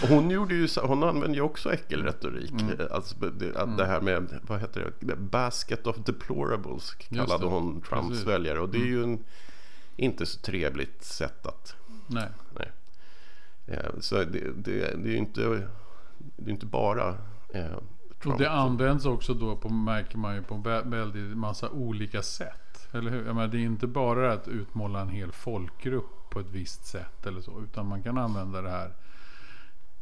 Hon, 0.08 0.30
gjorde 0.30 0.54
ju, 0.54 0.68
hon 0.82 1.02
använde 1.04 1.36
ju 1.36 1.42
också 1.42 1.72
äckelretorik. 1.72 2.50
Mm. 2.50 2.80
Eh, 2.80 2.86
Alltså, 2.90 3.16
det, 3.30 3.56
att 3.56 3.76
det 3.78 3.86
här 3.86 4.00
med, 4.00 4.40
vad 4.42 4.60
heter 4.60 4.92
det, 5.00 5.16
basket 5.16 5.86
of 5.86 5.96
deplorables 5.96 6.94
kallade 6.94 7.46
hon 7.46 7.80
Trumps 7.80 8.08
Precis. 8.08 8.26
väljare. 8.26 8.60
Och 8.60 8.68
det 8.68 8.78
är 8.78 8.86
ju 8.86 9.02
en, 9.02 9.24
inte 9.96 10.26
så 10.26 10.40
trevligt 10.40 11.04
sätt 11.04 11.46
att... 11.46 11.74
Nej. 12.06 12.28
Nej. 12.58 12.70
Eh, 13.66 13.90
Så 14.00 14.14
det, 14.14 14.24
det, 14.24 14.52
det 14.56 15.08
är 15.08 15.12
ju 15.12 15.16
inte, 15.16 15.40
det 16.36 16.50
är 16.50 16.52
inte 16.52 16.66
bara 16.66 17.08
eh, 17.54 17.72
Och 18.24 18.38
det 18.38 18.50
används 18.50 19.06
också 19.06 19.34
då 19.34 19.56
på, 19.56 19.68
märker 19.68 20.18
man 20.18 20.34
ju 20.34 20.42
på 20.42 20.54
vä- 20.54 20.90
väldigt 20.90 21.36
massa 21.36 21.70
olika 21.70 22.22
sätt. 22.22 22.54
Eller 22.92 23.10
hur? 23.10 23.26
Jag 23.26 23.34
menar, 23.34 23.48
det 23.48 23.58
är 23.58 23.64
inte 23.64 23.86
bara 23.86 24.32
att 24.32 24.48
utmåla 24.48 25.00
en 25.00 25.08
hel 25.08 25.32
folkgrupp 25.32 26.30
på 26.30 26.40
ett 26.40 26.50
visst 26.50 26.84
sätt 26.86 27.26
eller 27.26 27.40
så. 27.40 27.60
Utan 27.62 27.86
man 27.86 28.02
kan 28.02 28.18
använda 28.18 28.62
det 28.62 28.70
här 28.70 28.90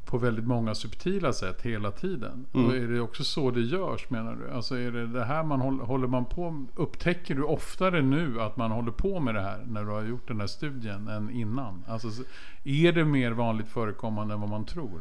på 0.04 0.18
väldigt 0.18 0.46
många 0.46 0.74
subtila 0.74 1.32
sätt 1.32 1.62
hela 1.62 1.90
tiden. 1.90 2.46
Mm. 2.54 2.66
Och 2.66 2.76
är 2.76 2.88
det 2.88 3.00
också 3.00 3.24
så 3.24 3.50
det 3.50 3.60
görs 3.60 4.10
menar 4.10 4.36
du? 4.36 4.50
Alltså 4.50 4.76
är 4.76 4.90
det 4.92 5.06
det 5.06 5.24
här 5.24 5.42
man 5.44 5.60
håller, 5.60 5.84
håller 5.84 6.06
man 6.06 6.24
på 6.24 6.66
Upptäcker 6.74 7.34
du 7.34 7.42
oftare 7.42 8.02
nu 8.02 8.40
att 8.40 8.56
man 8.56 8.70
håller 8.70 8.92
på 8.92 9.20
med 9.20 9.34
det 9.34 9.40
här 9.40 9.64
när 9.68 9.84
du 9.84 9.90
har 9.90 10.02
gjort 10.02 10.28
den 10.28 10.40
här 10.40 10.46
studien 10.46 11.08
än 11.08 11.30
innan? 11.30 11.84
Alltså 11.88 12.10
så- 12.10 12.22
är 12.64 12.92
det 12.92 13.04
mer 13.04 13.30
vanligt 13.30 13.68
förekommande 13.68 14.34
än 14.34 14.40
vad 14.40 14.50
man 14.50 14.64
tror? 14.64 15.00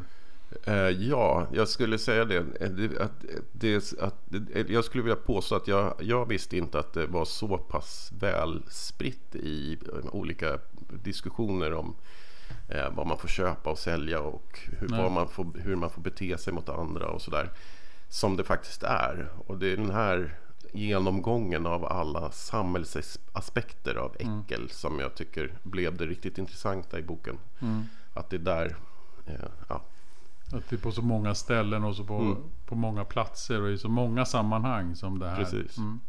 Eh, 0.64 0.74
ja, 0.74 1.46
jag 1.52 1.68
skulle 1.68 1.98
säga 1.98 2.24
det. 2.24 2.36
Eh, 2.36 3.04
att, 3.04 3.12
det, 3.52 3.92
att, 4.00 4.14
det, 4.28 4.70
jag 4.70 4.84
skulle 4.84 5.04
vilja 5.04 5.16
påstå 5.16 5.54
att 5.54 5.68
jag, 5.68 5.94
jag 6.00 6.28
visste 6.28 6.56
inte 6.56 6.78
att 6.78 6.92
det 6.92 7.06
var 7.06 7.24
så 7.24 7.58
pass 7.58 8.12
väl 8.18 8.62
spritt 8.68 9.34
i 9.34 9.78
olika 10.12 10.58
diskussioner 11.04 11.72
om 11.72 11.96
eh, 12.68 12.90
vad 12.90 13.06
man 13.06 13.18
får 13.18 13.28
köpa 13.28 13.70
och 13.70 13.78
sälja 13.78 14.20
och 14.20 14.60
hur, 14.80 14.88
vad 14.88 15.12
man 15.12 15.28
får, 15.28 15.46
hur 15.58 15.76
man 15.76 15.90
får 15.90 16.02
bete 16.02 16.38
sig 16.38 16.52
mot 16.52 16.68
andra 16.68 17.06
och 17.08 17.22
sådär. 17.22 17.50
Som 18.08 18.36
det 18.36 18.44
faktiskt 18.44 18.82
är. 18.82 19.28
Och 19.46 19.58
det 19.58 19.72
är 19.72 19.76
den 19.76 19.90
här 19.90 20.38
genomgången 20.72 21.66
av 21.66 21.84
alla 21.84 22.30
samhällsaspekter 22.30 23.94
av 23.94 24.16
mm. 24.20 24.40
äckel 24.40 24.58
mm. 24.58 24.68
som 24.68 24.98
jag 24.98 25.14
tycker 25.14 25.52
blev 25.62 25.96
det 25.96 26.06
riktigt 26.06 26.38
intressanta 26.38 26.98
i 26.98 27.02
boken. 27.02 27.38
Mm. 27.60 27.82
Att 28.14 28.30
det 28.30 28.36
är 28.36 28.40
där, 28.40 28.76
eh, 29.26 29.48
ja. 29.68 29.82
Att 30.52 30.68
det 30.70 30.76
är 30.76 30.80
på 30.80 30.92
så 30.92 31.02
många 31.02 31.34
ställen 31.34 31.84
och 31.84 31.96
så 31.96 32.04
på, 32.04 32.18
mm. 32.18 32.36
på 32.66 32.74
många 32.74 33.04
platser 33.04 33.62
och 33.62 33.70
i 33.70 33.78
så 33.78 33.88
många 33.88 34.24
sammanhang 34.24 34.96
som 34.96 35.18
det 35.18 35.28
här. 35.28 35.36
Precis. 35.36 35.78
Mm. 35.78 36.00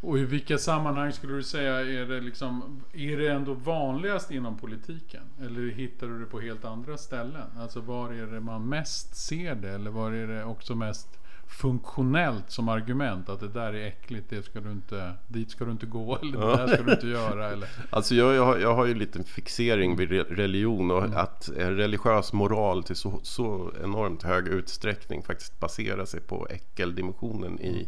Och 0.00 0.18
i 0.18 0.24
vilka 0.24 0.58
sammanhang 0.58 1.12
skulle 1.12 1.34
du 1.34 1.42
säga 1.42 1.80
är 1.80 2.06
det 2.06 2.20
liksom 2.20 2.82
Är 2.92 3.16
det 3.16 3.28
ändå 3.28 3.54
vanligast 3.54 4.30
inom 4.30 4.56
politiken? 4.56 5.22
Eller 5.40 5.70
hittar 5.70 6.06
du 6.06 6.20
det 6.20 6.26
på 6.26 6.40
helt 6.40 6.64
andra 6.64 6.98
ställen? 6.98 7.46
Alltså 7.58 7.80
var 7.80 8.12
är 8.12 8.26
det 8.26 8.40
man 8.40 8.68
mest 8.68 9.16
ser 9.16 9.54
det? 9.54 9.70
Eller 9.70 9.90
var 9.90 10.12
är 10.12 10.26
det 10.26 10.44
också 10.44 10.74
mest 10.74 11.21
funktionellt 11.52 12.50
som 12.50 12.68
argument 12.68 13.28
att 13.28 13.40
det 13.40 13.48
där 13.48 13.72
är 13.72 13.86
äckligt, 13.86 14.30
det 14.30 14.42
ska 14.42 14.60
du 14.60 14.70
inte, 14.70 15.12
dit 15.28 15.50
ska 15.50 15.64
du 15.64 15.70
inte 15.70 15.86
gå 15.86 16.18
eller 16.18 16.40
det 16.40 16.56
där 16.56 16.66
ska 16.66 16.82
du 16.82 16.92
inte 16.92 17.06
göra. 17.06 17.50
Eller? 17.50 17.68
Alltså 17.90 18.14
jag, 18.14 18.34
jag, 18.34 18.44
har, 18.44 18.58
jag 18.58 18.74
har 18.74 18.86
ju 18.86 18.94
lite 18.94 19.22
fixering 19.22 19.96
vid 19.96 20.10
religion 20.12 20.90
och 20.90 21.04
mm. 21.04 21.16
att 21.16 21.50
religiös 21.56 22.32
moral 22.32 22.82
till 22.82 22.96
så, 22.96 23.20
så 23.22 23.72
enormt 23.84 24.22
hög 24.22 24.48
utsträckning 24.48 25.22
faktiskt 25.22 25.60
baserar 25.60 26.04
sig 26.04 26.20
på 26.20 26.46
äckeldimensionen 26.50 27.60
i 27.60 27.68
mm. 27.68 27.86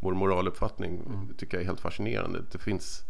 vår 0.00 0.14
moraluppfattning. 0.14 1.00
Mm. 1.06 1.34
tycker 1.38 1.56
jag 1.56 1.62
är 1.62 1.66
helt 1.66 1.80
fascinerande. 1.80 2.42
Det 2.52 2.58
finns 2.58 3.04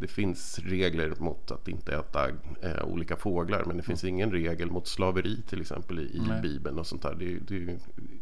det 0.00 0.06
finns 0.06 0.58
regler 0.58 1.14
mot 1.18 1.50
att 1.50 1.68
inte 1.68 1.92
äta 1.92 2.28
eh, 2.62 2.84
olika 2.84 3.16
fåglar 3.16 3.64
men 3.64 3.76
det 3.76 3.82
finns 3.82 4.02
mm. 4.02 4.14
ingen 4.14 4.32
regel 4.32 4.70
mot 4.70 4.88
slaveri 4.88 5.42
till 5.42 5.60
exempel 5.60 5.98
i, 5.98 6.02
i 6.02 6.40
Bibeln 6.42 6.78
och 6.78 6.86
sånt 6.86 7.02
där. 7.02 7.14
Det, 7.18 7.38
det 7.38 7.56
är 7.56 7.78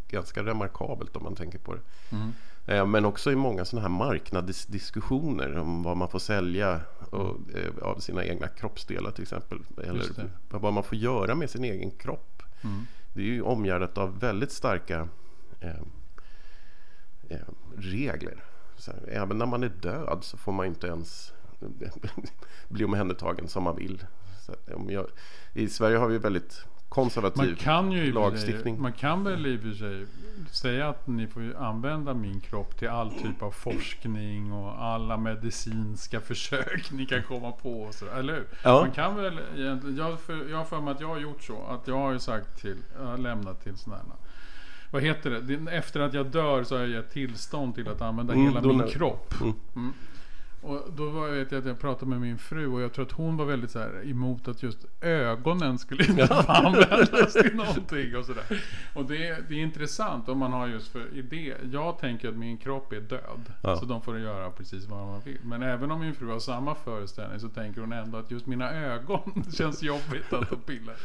ganska 0.08 0.44
remarkabelt 0.44 1.16
om 1.16 1.22
man 1.22 1.34
tänker 1.34 1.58
på 1.58 1.74
det. 1.74 1.80
Mm. 2.10 2.32
Eh, 2.66 2.86
men 2.86 3.04
också 3.04 3.32
i 3.32 3.36
många 3.36 3.64
sådana 3.64 3.88
här 3.88 3.94
marknadsdiskussioner 3.96 5.58
om 5.58 5.82
vad 5.82 5.96
man 5.96 6.08
får 6.08 6.18
sälja 6.18 6.80
och, 7.10 7.36
eh, 7.54 7.82
av 7.82 7.98
sina 7.98 8.24
egna 8.24 8.48
kroppsdelar 8.48 9.10
till 9.10 9.22
exempel. 9.22 9.58
Eller 9.84 10.30
vad 10.50 10.72
man 10.72 10.84
får 10.84 10.98
göra 10.98 11.34
med 11.34 11.50
sin 11.50 11.64
egen 11.64 11.90
kropp. 11.90 12.42
Mm. 12.62 12.86
Det 13.14 13.20
är 13.20 13.26
ju 13.26 13.42
omgärdat 13.42 13.98
av 13.98 14.18
väldigt 14.18 14.52
starka 14.52 15.08
eh, 15.60 15.70
eh 17.28 17.38
regler. 17.76 18.44
Här, 18.86 19.08
även 19.08 19.38
när 19.38 19.46
man 19.46 19.62
är 19.62 19.68
död 19.68 20.18
så 20.22 20.36
får 20.36 20.52
man 20.52 20.66
inte 20.66 20.86
ens 20.86 21.32
bli 22.68 22.84
omhändertagen 22.84 23.48
som 23.48 23.62
man 23.62 23.76
vill. 23.76 24.04
jag, 24.88 25.06
I 25.52 25.68
Sverige 25.68 25.96
har 25.96 26.08
vi 26.08 26.18
väldigt 26.18 26.64
konservativ 26.88 27.48
man 27.48 27.56
kan 27.56 27.92
ju 27.92 28.12
lagstiftning. 28.12 28.74
Sig, 28.74 28.82
man 28.82 28.92
kan 28.92 29.24
väl 29.24 29.46
i 29.46 29.56
och 29.56 29.60
för 29.60 29.72
sig 29.72 30.06
säga 30.50 30.88
att 30.88 31.06
ni 31.06 31.26
får 31.26 31.56
använda 31.56 32.14
min 32.14 32.40
kropp 32.40 32.78
till 32.78 32.88
all 32.88 33.10
typ 33.10 33.42
av 33.42 33.50
forskning 33.50 34.52
och 34.52 34.82
alla 34.82 35.16
medicinska 35.16 36.20
försök 36.30 36.90
ni 36.90 37.06
kan 37.06 37.22
komma 37.22 37.52
på. 37.52 37.82
Och 37.82 37.94
så, 37.94 38.06
eller 38.06 38.34
hur? 38.34 38.46
Ja. 38.62 38.80
Man 38.80 38.90
kan 38.90 39.16
väl 39.16 39.40
jag, 39.98 40.20
för, 40.20 40.50
jag 40.50 40.56
har 40.56 40.64
för 40.64 40.80
mig 40.80 40.94
att 40.94 41.00
jag 41.00 41.08
har 41.08 41.18
gjort 41.18 41.42
så. 41.42 41.62
Att 41.62 41.88
jag 41.88 41.98
har 41.98 42.12
ju 42.12 42.18
sagt 42.18 42.60
till, 42.60 42.76
jag 42.98 43.06
har 43.06 43.18
lämnat 43.18 43.62
till 43.62 43.76
sådana 43.76 44.02
här 44.02 44.16
vad 44.90 45.02
heter 45.02 45.30
det? 45.30 45.76
Efter 45.76 46.00
att 46.00 46.14
jag 46.14 46.26
dör 46.26 46.64
så 46.64 46.74
har 46.74 46.82
jag 46.82 46.90
gett 46.90 47.10
tillstånd 47.10 47.74
till 47.74 47.88
att 47.88 48.00
använda 48.00 48.32
mm, 48.32 48.46
hela 48.46 48.60
min 48.60 48.88
kropp. 48.88 49.34
Mm. 49.40 49.54
Mm. 49.76 49.92
Och 50.66 50.92
då 50.92 51.10
var, 51.10 51.28
vet 51.28 51.52
jag 51.52 51.58
att 51.58 51.66
jag 51.66 51.80
pratade 51.80 52.10
med 52.10 52.20
min 52.20 52.38
fru 52.38 52.66
och 52.66 52.80
jag 52.80 52.92
tror 52.92 53.04
att 53.04 53.12
hon 53.12 53.36
var 53.36 53.44
väldigt 53.44 53.70
så 53.70 53.78
här 53.78 54.10
emot 54.10 54.48
att 54.48 54.62
just 54.62 54.78
ögonen 55.00 55.78
skulle 55.78 56.04
inte 56.08 56.26
få 56.26 56.52
användas 56.52 57.32
till 57.32 57.54
någonting 57.54 58.16
och 58.16 58.24
sådär. 58.24 58.62
Och 58.94 59.04
det, 59.04 59.48
det 59.48 59.54
är 59.54 59.62
intressant 59.62 60.28
om 60.28 60.38
man 60.38 60.52
har 60.52 60.66
just 60.66 60.88
för 60.88 61.16
idé. 61.16 61.54
Jag 61.72 61.98
tänker 61.98 62.28
att 62.28 62.36
min 62.36 62.58
kropp 62.58 62.92
är 62.92 63.00
död. 63.00 63.52
Ja. 63.62 63.76
Så 63.76 63.84
de 63.84 64.02
får 64.02 64.18
göra 64.18 64.50
precis 64.50 64.86
vad 64.86 65.06
man 65.06 65.20
vill. 65.20 65.38
Men 65.42 65.62
även 65.62 65.90
om 65.90 66.00
min 66.00 66.14
fru 66.14 66.30
har 66.30 66.38
samma 66.38 66.74
föreställning 66.74 67.40
så 67.40 67.48
tänker 67.48 67.80
hon 67.80 67.92
ändå 67.92 68.18
att 68.18 68.30
just 68.30 68.46
mina 68.46 68.70
ögon 68.70 69.44
känns 69.52 69.82
jobbigt 69.82 70.32
att 70.32 70.50
de 70.50 70.56
pillar. 70.56 70.96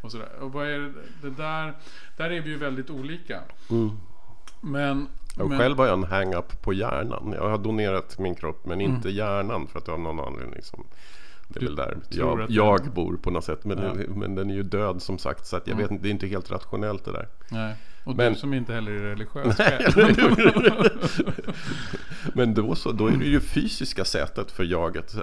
Och 0.00 0.12
sådär. 0.12 0.32
Och 0.40 0.52
vad 0.52 0.66
är 0.66 0.78
det, 0.78 0.92
det 1.22 1.30
där, 1.30 1.74
där 2.16 2.30
är 2.30 2.40
vi 2.40 2.50
ju 2.50 2.56
väldigt 2.56 2.90
olika. 2.90 3.40
Mm. 3.70 3.90
Men 4.60 5.08
och 5.38 5.48
men... 5.48 5.58
Själv 5.58 5.78
har 5.78 5.86
jag 5.86 5.98
en 5.98 6.04
hang-up 6.04 6.62
på 6.62 6.72
hjärnan. 6.72 7.34
Jag 7.36 7.48
har 7.48 7.58
donerat 7.58 8.18
min 8.18 8.34
kropp 8.34 8.66
men 8.66 8.80
inte 8.80 9.08
mm. 9.08 9.16
hjärnan 9.16 9.66
för 9.66 9.78
att 9.78 9.86
jag 9.86 9.94
av 9.94 10.00
någon 10.00 10.20
anledning 10.20 10.54
liksom, 10.54 10.84
det 11.48 11.60
är 11.60 11.64
väl 11.64 11.76
där 11.76 11.98
jag, 12.10 12.46
jag 12.48 12.80
bor 12.94 13.16
på 13.16 13.30
något 13.30 13.44
sätt. 13.44 13.64
Men, 13.64 13.78
ja. 13.78 14.14
men 14.14 14.34
den 14.34 14.50
är 14.50 14.54
ju 14.54 14.62
död 14.62 15.02
som 15.02 15.18
sagt. 15.18 15.46
Så 15.46 15.56
att 15.56 15.66
jag 15.66 15.74
mm. 15.74 15.82
vet 15.82 15.90
inte, 15.90 16.02
det 16.02 16.08
är 16.08 16.10
inte 16.10 16.26
helt 16.26 16.50
rationellt 16.50 17.04
det 17.04 17.12
där. 17.12 17.28
Nej. 17.50 17.76
Och 18.04 18.16
men, 18.16 18.32
du 18.32 18.38
som 18.38 18.54
inte 18.54 18.72
heller 18.72 18.92
är 18.92 18.98
religiös 18.98 19.56
Men 22.34 22.54
då, 22.54 22.74
så, 22.74 22.92
då 22.92 23.06
är 23.06 23.16
det 23.16 23.24
ju 23.24 23.40
fysiska 23.40 24.04
sättet 24.04 24.50
för 24.50 24.64
jaget. 24.64 25.14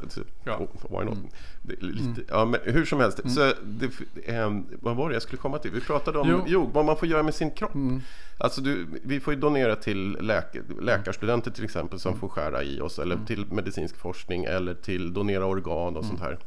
Ja. 0.43 0.59
Not? 0.89 1.01
Mm. 1.01 1.17
Lite, 1.63 2.03
mm. 2.03 2.25
ja, 2.27 2.45
men 2.45 2.59
hur 2.63 2.85
som 2.85 2.99
helst. 2.99 3.19
Mm. 3.19 3.29
Så 3.29 3.53
det, 3.63 3.85
eh, 4.25 4.59
vad 4.81 4.95
var 4.95 5.09
det 5.09 5.15
jag 5.15 5.21
skulle 5.21 5.37
komma 5.37 5.57
till? 5.57 5.71
Vi 5.71 5.81
pratade 5.81 6.19
om 6.19 6.29
jo. 6.29 6.43
Jo, 6.47 6.69
vad 6.73 6.85
man 6.85 6.97
får 6.97 7.07
göra 7.07 7.23
med 7.23 7.35
sin 7.35 7.51
kropp. 7.51 7.75
Mm. 7.75 8.01
Alltså 8.37 8.61
du, 8.61 8.87
vi 9.03 9.19
får 9.19 9.33
ju 9.33 9.39
donera 9.39 9.75
till 9.75 10.11
läk, 10.11 10.45
läkarstudenter 10.81 11.51
till 11.51 11.63
exempel 11.63 11.99
som 11.99 12.09
mm. 12.09 12.19
får 12.19 12.29
skära 12.29 12.63
i 12.63 12.81
oss. 12.81 12.99
Eller 12.99 13.15
mm. 13.15 13.27
till 13.27 13.45
medicinsk 13.51 13.97
forskning. 13.97 14.45
Eller 14.45 14.73
till 14.73 15.13
donera 15.13 15.45
organ 15.45 15.95
och 15.95 16.05
sånt 16.05 16.19
här. 16.19 16.37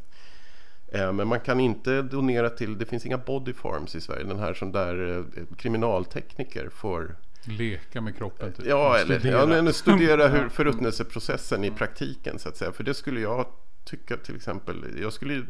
Eh, 0.95 1.13
men 1.13 1.29
man 1.29 1.41
kan 1.41 1.61
inte 1.61 2.03
donera 2.03 2.51
till, 2.51 2.79
det 2.79 2.87
finns 2.87 3.07
inga 3.07 3.19
body 3.19 3.53
farms 3.53 3.95
i 3.95 4.01
Sverige. 4.01 4.25
Den 4.25 4.39
här 4.39 4.55
som 4.55 4.73
där 4.73 5.19
eh, 5.19 5.57
kriminaltekniker 5.57 6.69
får 6.69 7.17
Leka 7.45 8.01
med 8.01 8.17
kroppen? 8.17 8.53
Typ. 8.53 8.67
Ja, 8.67 8.99
eller 8.99 9.19
studera, 9.19 9.65
ja, 9.65 9.73
studera 9.73 10.29
hur 10.29 10.49
förruttnelseprocessen 10.49 11.65
i 11.65 11.71
praktiken 11.71 12.39
så 12.39 12.49
att 12.49 12.57
säga. 12.57 12.73
För 12.73 12.85
det 12.85 12.95
skulle 12.95 13.21
jag 13.21 13.47
tycka 13.85 14.17
till 14.17 14.37
exempel. 14.37 14.85
Jag 15.01 15.13
skulle 15.13 15.45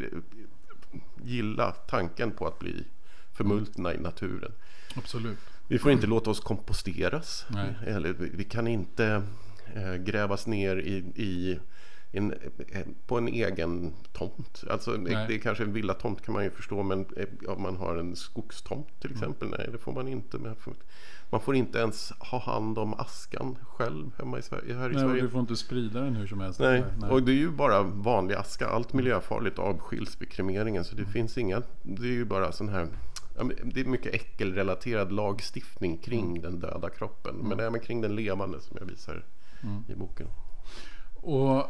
gilla 1.22 1.70
tanken 1.70 2.30
på 2.30 2.46
att 2.46 2.58
bli 2.58 2.84
förmultna 3.32 3.94
i 3.94 3.98
naturen. 3.98 4.52
Absolut. 4.96 5.38
Vi 5.68 5.78
får 5.78 5.92
inte 5.92 6.06
låta 6.06 6.30
oss 6.30 6.40
komposteras. 6.40 7.46
Nej. 7.48 7.74
Eller 7.86 8.12
vi 8.12 8.44
kan 8.44 8.66
inte 8.66 9.22
eh, 9.74 9.94
grävas 9.94 10.46
ner 10.46 10.76
i, 10.76 10.96
i 11.16 11.58
en, 12.12 12.34
på 13.06 13.18
en 13.18 13.28
egen 13.28 13.92
tomt. 14.12 14.64
Alltså 14.70 14.90
nej. 14.90 15.24
det 15.28 15.34
är 15.34 15.38
kanske 15.38 15.64
en 15.64 15.72
villatomt 15.72 16.22
kan 16.22 16.34
man 16.34 16.44
ju 16.44 16.50
förstå 16.50 16.82
men 16.82 17.06
om 17.48 17.62
man 17.62 17.76
har 17.76 17.96
en 17.96 18.16
skogstomt 18.16 19.00
till 19.00 19.10
mm. 19.10 19.22
exempel. 19.22 19.48
Mm. 19.48 19.60
Nej 19.60 19.68
det 19.72 19.78
får 19.78 19.92
man 19.92 20.08
inte. 20.08 20.38
Man 21.30 21.40
får 21.40 21.54
inte 21.54 21.78
ens 21.78 22.12
ha 22.18 22.38
hand 22.38 22.78
om 22.78 22.94
askan 22.94 23.58
själv 23.62 24.10
hemma 24.18 24.38
i 24.38 24.42
Sverige. 24.42 24.74
Här 24.74 24.90
i 24.90 24.92
nej, 24.92 25.02
Sverige. 25.02 25.22
Du 25.22 25.30
får 25.30 25.40
inte 25.40 25.56
sprida 25.56 26.00
den 26.00 26.16
hur 26.16 26.26
som 26.26 26.40
helst. 26.40 26.60
Nej. 26.60 26.84
nej. 26.98 27.10
och 27.10 27.22
det 27.22 27.32
är 27.32 27.36
ju 27.36 27.50
bara 27.50 27.82
vanlig 27.82 28.34
aska. 28.34 28.68
Allt 28.68 28.92
miljöfarligt 28.92 29.58
avskiljs 29.58 30.16
vid 30.20 30.30
kremeringen. 30.30 30.84
Så 30.84 30.94
det 30.94 31.02
mm. 31.02 31.12
finns 31.12 31.38
inga, 31.38 31.62
det 31.82 32.06
är 32.06 32.12
ju 32.12 32.24
bara 32.24 32.52
sån 32.52 32.68
här 32.68 32.88
det 33.64 33.80
är 33.80 33.84
mycket 33.84 34.14
äckelrelaterad 34.14 35.12
lagstiftning 35.12 35.98
kring 35.98 36.26
mm. 36.30 36.42
den 36.42 36.60
döda 36.60 36.90
kroppen. 36.90 37.36
Men 37.36 37.52
mm. 37.52 37.66
även 37.66 37.80
kring 37.80 38.00
den 38.00 38.16
levande 38.16 38.60
som 38.60 38.76
jag 38.80 38.86
visar 38.86 39.24
i 39.88 39.94
boken. 39.94 40.26
Och 41.14 41.66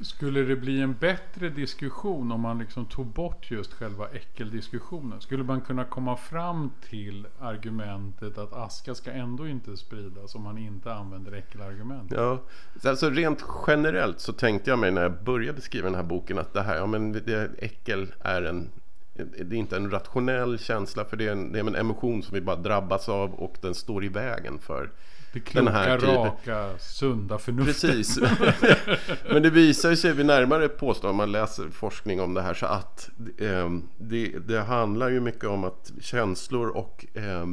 skulle 0.00 0.40
det 0.40 0.56
bli 0.56 0.80
en 0.80 0.94
bättre 0.94 1.48
diskussion 1.48 2.32
om 2.32 2.40
man 2.40 2.58
liksom 2.58 2.86
tog 2.86 3.06
bort 3.06 3.50
just 3.50 3.72
själva 3.72 4.08
äckeldiskussionen? 4.08 5.20
Skulle 5.20 5.44
man 5.44 5.60
kunna 5.60 5.84
komma 5.84 6.16
fram 6.16 6.70
till 6.88 7.26
argumentet 7.40 8.38
att 8.38 8.52
aska 8.52 8.94
ska 8.94 9.10
ändå 9.10 9.48
inte 9.48 9.76
spridas 9.76 10.34
om 10.34 10.42
man 10.42 10.58
inte 10.58 10.92
använder 10.92 11.32
äckelargument? 11.32 12.12
Ja, 12.12 12.42
alltså 12.84 13.10
rent 13.10 13.44
generellt 13.66 14.20
så 14.20 14.32
tänkte 14.32 14.70
jag 14.70 14.78
mig 14.78 14.90
när 14.90 15.02
jag 15.02 15.24
började 15.24 15.60
skriva 15.60 15.84
den 15.84 15.94
här 15.94 16.02
boken 16.02 16.38
att 16.38 16.52
det 16.52 16.62
här, 16.62 16.76
ja 16.76 16.86
men 16.86 17.12
det, 17.12 17.50
äckel 17.58 18.14
är 18.20 18.42
en 18.42 18.68
det 19.14 19.56
är 19.56 19.58
inte 19.58 19.76
en 19.76 19.90
rationell 19.90 20.58
känsla 20.58 21.04
för 21.04 21.16
det 21.16 21.28
är, 21.28 21.32
en, 21.32 21.52
det 21.52 21.58
är 21.58 21.64
en 21.64 21.74
emotion 21.74 22.22
som 22.22 22.34
vi 22.34 22.40
bara 22.40 22.56
drabbas 22.56 23.08
av 23.08 23.34
och 23.34 23.56
den 23.60 23.74
står 23.74 24.04
i 24.04 24.08
vägen 24.08 24.58
för 24.58 24.90
det 25.32 25.40
kloka, 25.40 25.64
den 25.64 25.74
här 25.74 25.98
raka, 25.98 26.78
sunda 26.78 27.38
förnuftet. 27.38 27.90
Precis. 27.90 28.18
Men 29.30 29.42
det 29.42 29.50
visar 29.50 29.94
sig 29.94 30.12
vid 30.12 30.26
närmare 30.26 30.68
påstående 30.68 31.16
man 31.16 31.32
läser 31.32 31.68
forskning 31.68 32.20
om 32.20 32.34
det 32.34 32.42
här 32.42 32.54
så 32.54 32.66
att 32.66 33.10
eh, 33.38 33.70
det, 33.98 34.38
det, 34.46 34.60
handlar 34.60 35.08
ju 35.08 35.20
mycket 35.20 35.44
om 35.44 35.64
att 35.64 35.92
känslor 36.00 36.68
och 36.68 37.06
eh, 37.14 37.46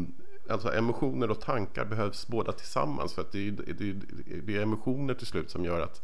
alltså 0.50 0.74
emotioner 0.74 1.32
och 1.32 1.42
tankar 1.42 1.86
behövs 1.86 2.28
båda 2.28 2.52
tillsammans. 2.52 3.13
För 3.13 3.22
att 3.22 3.32
det, 3.32 3.52
det, 3.52 3.94
det 4.44 4.58
är 4.58 4.62
emotioner 4.62 5.13
till 5.13 5.28
slut 5.28 5.52
som 5.52 5.66
gör 5.66 5.82
att 5.82 6.02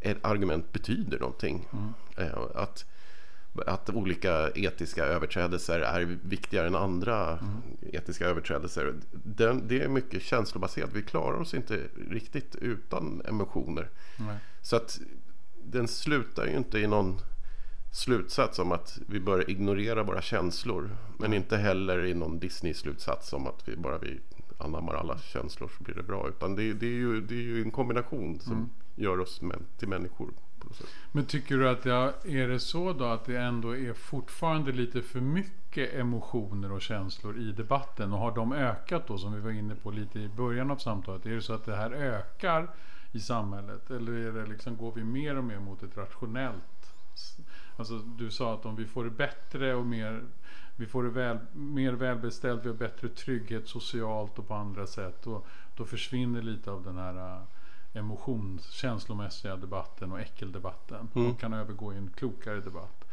ett 0.00 0.24
argument 0.24 0.72
betyder 0.72 1.18
någonting. 1.18 1.68
Mm. 1.72 1.92
Eh, 2.16 2.38
att 2.54 2.84
att 3.66 3.90
olika 3.90 4.50
etiska 4.54 5.04
överträdelser 5.04 5.80
är 5.80 6.18
viktigare 6.22 6.66
än 6.66 6.74
andra 6.74 7.38
mm. 7.38 7.62
etiska 7.82 8.26
överträdelser. 8.26 8.94
Den, 9.12 9.68
det 9.68 9.82
är 9.82 9.88
mycket 9.88 10.22
känslobaserat. 10.22 10.90
Vi 10.92 11.02
klarar 11.02 11.40
oss 11.40 11.54
inte 11.54 11.80
riktigt 12.10 12.56
utan 12.56 13.22
emotioner. 13.28 13.90
Nej. 14.16 14.36
Så 14.62 14.76
att 14.76 15.00
den 15.64 15.88
slutar 15.88 16.46
ju 16.46 16.56
inte 16.56 16.78
i 16.78 16.86
någon 16.86 17.20
slutsats 17.92 18.58
om 18.58 18.72
att 18.72 18.98
vi 19.06 19.20
bör 19.20 19.50
ignorera 19.50 20.02
våra 20.02 20.22
känslor. 20.22 20.96
Men 21.18 21.32
inte 21.32 21.56
heller 21.56 22.04
i 22.04 22.14
någon 22.14 22.38
Disney-slutsats 22.38 23.32
om 23.32 23.46
att 23.46 23.68
vi 23.68 23.76
bara 23.76 23.98
vi 23.98 24.20
anammar 24.58 24.94
alla 24.94 25.18
känslor 25.18 25.70
så 25.78 25.84
blir 25.84 25.94
det 25.94 26.02
bra. 26.02 26.28
Utan 26.28 26.56
det, 26.56 26.72
det, 26.72 26.86
är, 26.86 26.90
ju, 26.90 27.20
det 27.20 27.34
är 27.34 27.42
ju 27.42 27.62
en 27.62 27.70
kombination 27.70 28.40
som 28.40 28.52
mm. 28.52 28.70
gör 28.94 29.20
oss 29.20 29.40
till 29.78 29.88
människor. 29.88 30.30
Men 31.12 31.24
tycker 31.24 31.56
du 31.56 31.68
att 31.68 31.82
det 31.82 31.90
är 32.24 32.48
det 32.48 32.60
så 32.60 32.92
då 32.92 33.04
att 33.04 33.24
det 33.24 33.36
ändå 33.36 33.76
är 33.76 33.92
fortfarande 33.92 34.72
lite 34.72 35.02
för 35.02 35.20
mycket 35.20 35.94
emotioner 35.94 36.72
och 36.72 36.82
känslor 36.82 37.38
i 37.38 37.52
debatten? 37.52 38.12
Och 38.12 38.18
har 38.18 38.34
de 38.34 38.52
ökat 38.52 39.06
då 39.06 39.18
som 39.18 39.34
vi 39.34 39.40
var 39.40 39.50
inne 39.50 39.74
på 39.74 39.90
lite 39.90 40.18
i 40.18 40.28
början 40.28 40.70
av 40.70 40.76
samtalet? 40.76 41.26
Är 41.26 41.30
det 41.30 41.42
så 41.42 41.52
att 41.52 41.64
det 41.64 41.76
här 41.76 41.90
ökar 41.90 42.70
i 43.12 43.20
samhället? 43.20 43.90
Eller 43.90 44.12
är 44.12 44.32
det 44.32 44.46
liksom, 44.46 44.76
går 44.76 44.92
vi 44.92 45.04
mer 45.04 45.36
och 45.36 45.44
mer 45.44 45.58
mot 45.58 45.82
ett 45.82 45.96
rationellt 45.96 46.62
Alltså, 47.76 47.98
du 47.98 48.30
sa 48.30 48.54
att 48.54 48.66
om 48.66 48.76
vi 48.76 48.86
får 48.86 49.04
det 49.04 49.10
bättre 49.10 49.74
och 49.74 49.86
mer 49.86 50.22
vi 50.76 50.86
får 50.86 51.02
det 51.02 51.10
väl, 51.10 51.38
mer 51.52 51.92
välbeställt, 51.92 52.64
vi 52.64 52.68
har 52.68 52.76
bättre 52.76 53.08
trygghet 53.08 53.68
socialt 53.68 54.38
och 54.38 54.48
på 54.48 54.54
andra 54.54 54.86
sätt. 54.86 55.22
Då, 55.24 55.42
då 55.76 55.84
försvinner 55.84 56.42
lite 56.42 56.70
av 56.70 56.82
den 56.82 56.96
här 56.96 57.40
emotions, 57.94 58.70
känslomässiga 58.70 59.56
debatten 59.56 60.12
och 60.12 60.20
äckeldebatten 60.20 61.08
mm. 61.14 61.30
och 61.30 61.40
kan 61.40 61.52
övergå 61.52 61.92
i 61.92 61.96
en 61.96 62.10
klokare 62.10 62.60
debatt. 62.60 63.04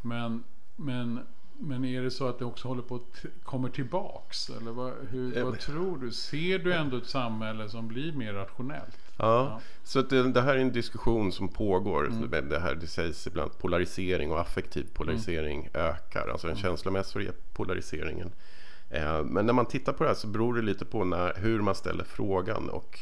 Men, 0.00 0.44
men, 0.76 1.20
men 1.58 1.84
är 1.84 2.02
det 2.02 2.10
så 2.10 2.28
att 2.28 2.38
det 2.38 2.44
också 2.44 2.68
håller 2.68 2.82
på 2.82 2.94
att 2.94 3.24
kommer 3.42 3.68
tillbaks? 3.68 4.50
Eller 4.50 4.70
vad, 4.70 4.92
hur, 5.10 5.44
vad 5.44 5.58
tror 5.58 5.98
du? 5.98 6.10
Ser 6.10 6.58
du 6.58 6.74
ändå 6.74 6.96
ett 6.96 7.06
samhälle 7.06 7.68
som 7.68 7.88
blir 7.88 8.12
mer 8.12 8.32
rationellt? 8.32 8.98
Ja, 9.16 9.24
ja. 9.26 9.60
så 9.84 9.98
att 9.98 10.10
det, 10.10 10.32
det, 10.32 10.42
här 10.42 10.54
är 10.54 10.60
en 10.60 10.72
diskussion 10.72 11.32
som 11.32 11.48
pågår. 11.48 12.06
Mm. 12.06 12.48
Det, 12.48 12.58
här, 12.58 12.74
det 12.74 12.86
sägs 12.86 13.26
ibland 13.26 13.58
polarisering 13.58 14.32
och 14.32 14.40
affektiv 14.40 14.86
polarisering 14.94 15.70
mm. 15.74 15.88
ökar. 15.88 16.28
Alltså 16.28 16.46
den 16.46 16.56
mm. 16.56 16.62
känslomässiga 16.62 17.32
polariseringen. 17.52 18.32
Eh, 18.90 19.24
men 19.24 19.46
när 19.46 19.52
man 19.52 19.66
tittar 19.66 19.92
på 19.92 20.04
det 20.04 20.10
här 20.10 20.14
så 20.14 20.26
beror 20.26 20.54
det 20.54 20.62
lite 20.62 20.84
på 20.84 21.04
när, 21.04 21.34
hur 21.36 21.60
man 21.60 21.74
ställer 21.74 22.04
frågan. 22.04 22.68
Och 22.68 23.00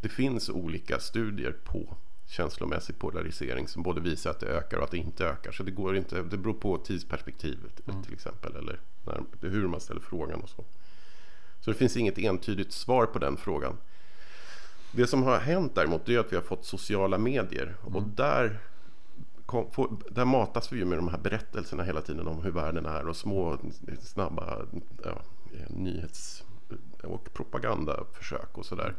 det 0.00 0.08
finns 0.08 0.50
olika 0.50 0.98
studier 0.98 1.56
på 1.64 1.96
känslomässig 2.28 2.98
polarisering 2.98 3.68
som 3.68 3.82
både 3.82 4.00
visar 4.00 4.30
att 4.30 4.40
det 4.40 4.46
ökar 4.46 4.78
och 4.78 4.84
att 4.84 4.90
det 4.90 4.98
inte 4.98 5.26
ökar. 5.26 5.52
Så 5.52 5.62
det, 5.62 5.70
går 5.70 5.96
inte, 5.96 6.22
det 6.22 6.36
beror 6.36 6.54
på 6.54 6.78
tidsperspektivet 6.78 7.88
mm. 7.88 8.02
till 8.02 8.12
exempel 8.12 8.56
eller 8.56 8.80
när, 9.04 9.48
hur 9.48 9.68
man 9.68 9.80
ställer 9.80 10.00
frågan 10.00 10.40
och 10.40 10.48
så. 10.48 10.64
Så 11.60 11.70
det 11.70 11.76
finns 11.76 11.96
inget 11.96 12.18
entydigt 12.18 12.72
svar 12.72 13.06
på 13.06 13.18
den 13.18 13.36
frågan. 13.36 13.76
Det 14.92 15.06
som 15.06 15.22
har 15.22 15.38
hänt 15.38 15.74
däremot 15.74 16.08
är 16.08 16.18
att 16.18 16.32
vi 16.32 16.36
har 16.36 16.42
fått 16.42 16.64
sociala 16.64 17.18
medier 17.18 17.76
mm. 17.82 17.96
och 17.96 18.02
där, 18.02 18.58
kom, 19.46 19.70
få, 19.70 19.98
där 20.10 20.24
matas 20.24 20.72
vi 20.72 20.78
ju 20.78 20.84
med 20.84 20.98
de 20.98 21.08
här 21.08 21.18
berättelserna 21.18 21.82
hela 21.82 22.00
tiden 22.00 22.28
om 22.28 22.42
hur 22.42 22.50
världen 22.50 22.86
är 22.86 23.08
och 23.08 23.16
små 23.16 23.58
snabba 24.00 24.66
ja, 25.04 25.22
nyhets 25.68 26.44
och 27.02 27.32
propagandaförsök 27.32 28.58
och 28.58 28.66
sådär 28.66 28.94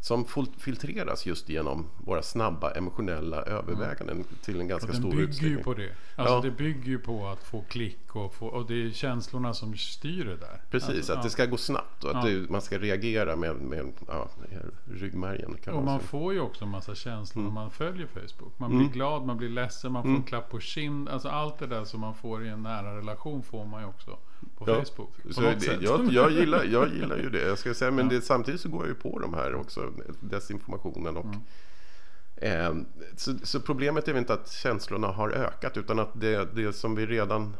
som 0.00 0.24
filtreras 0.58 1.26
just 1.26 1.48
genom 1.48 1.86
våra 1.98 2.22
snabba 2.22 2.70
emotionella 2.70 3.42
överväganden 3.42 4.16
mm. 4.16 4.26
till 4.42 4.60
en 4.60 4.68
ganska 4.68 4.92
stor 4.92 5.20
utsträckning. 5.20 5.26
Det 5.26 5.40
bygger 5.40 5.56
ju 5.56 5.62
på 5.62 5.74
det. 5.74 5.90
Alltså 6.16 6.34
ja. 6.34 6.40
Det 6.40 6.50
bygger 6.50 6.88
ju 6.88 6.98
på 6.98 7.26
att 7.26 7.42
få 7.44 7.64
klick 7.68 8.16
och, 8.16 8.34
få, 8.34 8.46
och 8.46 8.66
det 8.66 8.86
är 8.86 8.90
känslorna 8.90 9.54
som 9.54 9.76
styr 9.76 10.24
det 10.24 10.36
där. 10.36 10.62
Precis, 10.70 10.88
alltså, 10.88 11.12
att 11.12 11.18
ja. 11.18 11.22
det 11.22 11.30
ska 11.30 11.46
gå 11.46 11.56
snabbt 11.56 12.04
och 12.04 12.10
att 12.10 12.28
ja. 12.28 12.30
det, 12.30 12.50
man 12.50 12.62
ska 12.62 12.78
reagera 12.78 13.36
med, 13.36 13.56
med 13.56 13.92
ja, 14.08 14.28
ryggmärgen. 14.90 15.56
Och 15.66 15.74
man, 15.74 15.84
man 15.84 16.00
får 16.00 16.32
ju 16.32 16.40
också 16.40 16.64
en 16.64 16.70
massa 16.70 16.94
känslor 16.94 17.42
mm. 17.42 17.54
när 17.54 17.60
man 17.60 17.70
följer 17.70 18.06
Facebook. 18.06 18.58
Man 18.58 18.70
blir 18.70 18.80
mm. 18.80 18.92
glad, 18.92 19.26
man 19.26 19.36
blir 19.36 19.48
ledsen, 19.48 19.92
man 19.92 20.02
får 20.02 20.08
mm. 20.08 20.20
en 20.20 20.26
klapp 20.26 20.50
på 20.50 20.60
kind. 20.60 21.08
Alltså 21.08 21.28
allt 21.28 21.58
det 21.58 21.66
där 21.66 21.84
som 21.84 22.00
man 22.00 22.14
får 22.14 22.46
i 22.46 22.48
en 22.48 22.62
nära 22.62 22.96
relation 22.96 23.42
får 23.42 23.64
man 23.64 23.82
ju 23.82 23.88
också 23.88 24.18
på 24.58 24.70
ja, 24.70 24.84
Facebook. 24.84 25.10
Så 25.30 25.40
det, 25.40 25.78
jag, 25.80 26.12
jag, 26.12 26.30
gillar, 26.30 26.64
jag 26.64 26.94
gillar 26.94 27.16
ju 27.16 27.30
det. 27.30 27.46
Jag 27.46 27.58
ska 27.58 27.74
säga, 27.74 27.90
men 27.90 28.10
ja. 28.10 28.16
det, 28.16 28.22
samtidigt 28.22 28.60
så 28.60 28.68
går 28.68 28.82
jag 28.82 28.88
ju 28.88 28.94
på 28.94 29.18
de 29.18 29.34
här 29.34 29.54
också, 29.54 29.92
desinformationen. 30.20 31.16
Och, 31.16 31.34
mm. 31.34 31.36
eh, 32.36 32.84
så, 33.16 33.34
så, 33.42 33.60
problemet 33.60 34.08
är 34.08 34.12
väl 34.12 34.20
inte 34.20 34.34
att 34.34 34.50
känslorna 34.50 35.06
har 35.06 35.30
ökat 35.30 35.76
utan 35.76 35.98
att 35.98 36.20
det, 36.20 36.54
det 36.54 36.72
som 36.72 36.94
vi 36.94 37.06
redan 37.06 37.56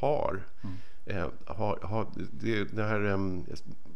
har, 0.00 0.42
mm. 0.62 0.76
eh, 1.06 1.28
har, 1.46 1.78
har 1.82 2.06
det, 2.32 2.64
det 2.64 2.84
här 2.84 3.04
um, 3.04 3.46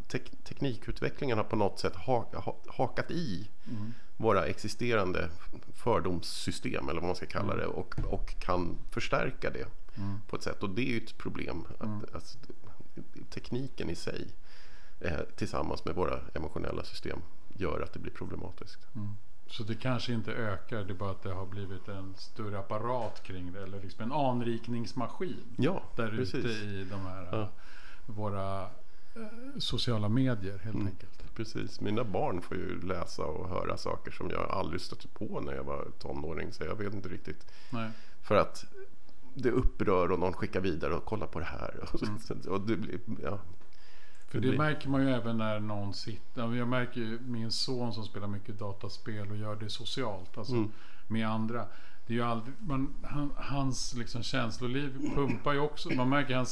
tek, 0.09 0.33
teknikutvecklingen 0.45 1.39
har 1.39 1.45
på 1.45 1.57
något 1.57 1.81
sätt 1.81 1.97
ha, 1.97 2.29
ha, 2.35 2.57
hakat 2.67 3.11
i 3.11 3.49
mm. 3.71 3.95
våra 4.17 4.47
existerande 4.47 5.29
fördomssystem 5.75 6.89
eller 6.89 7.01
vad 7.01 7.09
man 7.09 7.17
ska 7.17 7.27
kalla 7.27 7.53
mm. 7.53 7.59
det 7.59 7.67
och, 7.67 7.95
och 8.07 8.41
kan 8.41 8.79
förstärka 8.91 9.51
det 9.51 9.67
mm. 9.97 10.21
på 10.29 10.37
ett 10.37 10.43
sätt. 10.43 10.63
Och 10.63 10.71
det 10.71 10.83
är 10.83 10.93
ju 10.93 10.97
ett 10.97 11.19
problem. 11.19 11.65
Att, 11.79 11.87
mm. 11.87 12.05
alltså, 12.15 12.39
tekniken 13.31 13.91
i 13.91 13.95
sig 13.95 14.29
eh, 15.01 15.21
tillsammans 15.37 15.85
med 15.85 15.95
våra 15.95 16.21
emotionella 16.35 16.85
system 16.85 17.19
gör 17.49 17.81
att 17.81 17.93
det 17.93 17.99
blir 17.99 18.13
problematiskt. 18.13 18.95
Mm. 18.95 19.17
Så 19.47 19.63
det 19.63 19.75
kanske 19.75 20.13
inte 20.13 20.33
ökar, 20.33 20.85
det 20.85 20.93
är 20.93 20.95
bara 20.95 21.11
att 21.11 21.23
det 21.23 21.33
har 21.33 21.47
blivit 21.47 21.89
en 21.89 22.15
större 22.17 22.59
apparat 22.59 23.23
kring 23.23 23.53
det. 23.53 23.63
Eller 23.63 23.81
liksom 23.81 24.05
en 24.05 24.13
anrikningsmaskin. 24.13 25.55
Ja, 25.57 25.83
där 25.97 26.11
precis. 26.11 26.35
ute 26.35 26.49
i 26.49 26.85
de 26.91 27.01
här 27.01 27.29
ja. 27.33 27.49
våra 28.07 28.63
eh, 28.63 28.69
sociala 29.59 30.09
medier 30.09 30.59
helt 30.59 30.75
mm. 30.75 30.87
enkelt. 30.87 31.35
Precis, 31.35 31.81
mina 31.81 32.05
barn 32.05 32.43
får 32.43 32.57
ju 32.57 32.81
läsa 32.81 33.25
och 33.25 33.49
höra 33.49 33.77
saker 33.77 34.11
som 34.11 34.31
jag 34.31 34.51
aldrig 34.51 34.81
stötte 34.81 35.09
på 35.09 35.41
när 35.41 35.53
jag 35.53 35.65
var 35.65 35.89
tonåring. 35.99 36.53
Så 36.53 36.65
jag 36.65 36.75
vet 36.75 36.95
inte 36.95 37.09
riktigt. 37.09 37.47
Nej. 37.71 37.91
För 38.23 38.35
att 38.35 38.65
det 39.37 39.51
upprör 39.51 40.13
och 40.13 40.19
någon 40.19 40.33
skickar 40.33 40.61
vidare 40.61 40.95
och 40.95 41.05
kollar 41.05 41.27
på 41.27 41.39
det 41.39 41.45
här. 41.45 41.89
Mm. 42.03 42.55
och 42.55 42.61
det 42.61 42.77
blir, 42.77 43.01
ja, 43.23 43.39
För 44.29 44.41
det, 44.41 44.59
märker 44.59 44.89
man 44.89 45.03
ju 45.03 45.11
även 45.11 45.39
när 45.39 45.61
någon 45.61 45.95
sitter. 45.95 46.55
Jag 46.55 46.69
märker 46.69 47.01
ju 47.01 47.19
min 47.21 47.51
son 47.51 47.93
som 47.93 48.05
spelar 48.05 48.27
mycket 48.29 48.59
dataspel 48.59 49.31
och 49.31 49.37
gör 49.37 49.57
det 49.57 49.71
socialt. 49.71 50.39
Alltså 50.39 50.55
mm. 50.55 50.73
med 51.07 51.29
andra. 51.29 51.67
Det 52.07 52.13
är 52.13 52.17
ju 52.17 52.23
aldrig, 52.23 52.55
man, 52.61 52.95
han, 53.03 53.31
hans 53.37 53.95
liksom 53.95 54.23
känsloliv 54.23 55.15
pumpar 55.15 55.53
ju 55.53 55.59
också. 55.59 55.91
Man 55.91 56.09
märker 56.09 56.33
att 56.33 56.37
han 56.37 56.47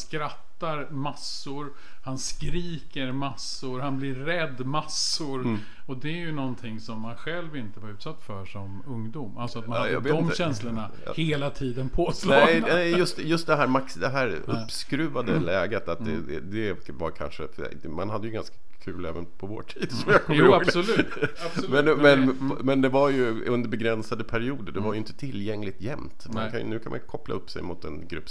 skrattar 0.54 0.90
massor. 0.90 1.72
Han 2.02 2.18
skriker 2.18 3.12
massor. 3.12 3.80
Han 3.80 3.98
blir 3.98 4.14
rädd 4.14 4.66
massor. 4.66 5.40
Mm. 5.40 5.58
Och 5.86 5.96
det 5.96 6.08
är 6.08 6.18
ju 6.18 6.32
någonting 6.32 6.80
som 6.80 7.00
man 7.00 7.16
själv 7.16 7.56
inte 7.56 7.80
var 7.80 7.90
utsatt 7.90 8.22
för 8.22 8.44
som 8.44 8.82
ungdom. 8.86 9.38
Alltså 9.38 9.58
att 9.58 9.66
man 9.66 9.76
ja, 9.92 9.94
har 9.94 10.00
de 10.00 10.18
inte. 10.18 10.36
känslorna 10.36 10.90
hela 11.14 11.50
tiden 11.50 11.88
påslagna. 11.88 12.66
Nej, 12.66 12.98
just, 12.98 13.18
just 13.18 13.46
det 13.46 13.56
här, 13.56 13.66
max, 13.66 13.94
det 13.94 14.08
här 14.08 14.38
uppskruvade 14.46 15.32
mm. 15.32 15.44
läget. 15.44 15.88
Att 15.88 16.00
mm. 16.00 16.26
det, 16.28 16.40
det 16.40 16.90
var 16.90 17.10
kanske, 17.10 17.48
man 17.88 18.10
hade 18.10 18.26
ju 18.26 18.32
ganska 18.32 18.56
kul 18.84 19.04
även 19.04 19.26
på 19.38 19.46
vår 19.46 19.62
tid. 19.62 19.92
Som 19.92 20.12
jag 20.12 20.36
jo, 20.36 20.54
absolut. 20.54 21.06
absolut. 21.46 21.70
Men, 21.70 21.84
men, 21.84 22.22
mm. 22.22 22.58
men 22.62 22.80
det 22.80 22.88
var 22.88 23.10
ju 23.10 23.44
under 23.44 23.68
begränsade 23.68 24.24
perioder. 24.24 24.72
Det 24.72 24.80
var 24.80 24.94
ju 24.94 24.98
mm. 24.98 24.98
inte 24.98 25.12
tillgängligt 25.12 25.80
jämt. 25.80 26.26
Kan, 26.32 26.60
nu 26.62 26.78
kan 26.78 26.90
man 26.90 27.00
koppla 27.00 27.34
upp 27.34 27.50
sig 27.50 27.62
mot 27.62 27.84
en 27.84 28.08
grupp 28.08 28.28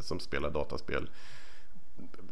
som 0.00 0.20
spelar 0.20 0.50
dataspel 0.50 1.08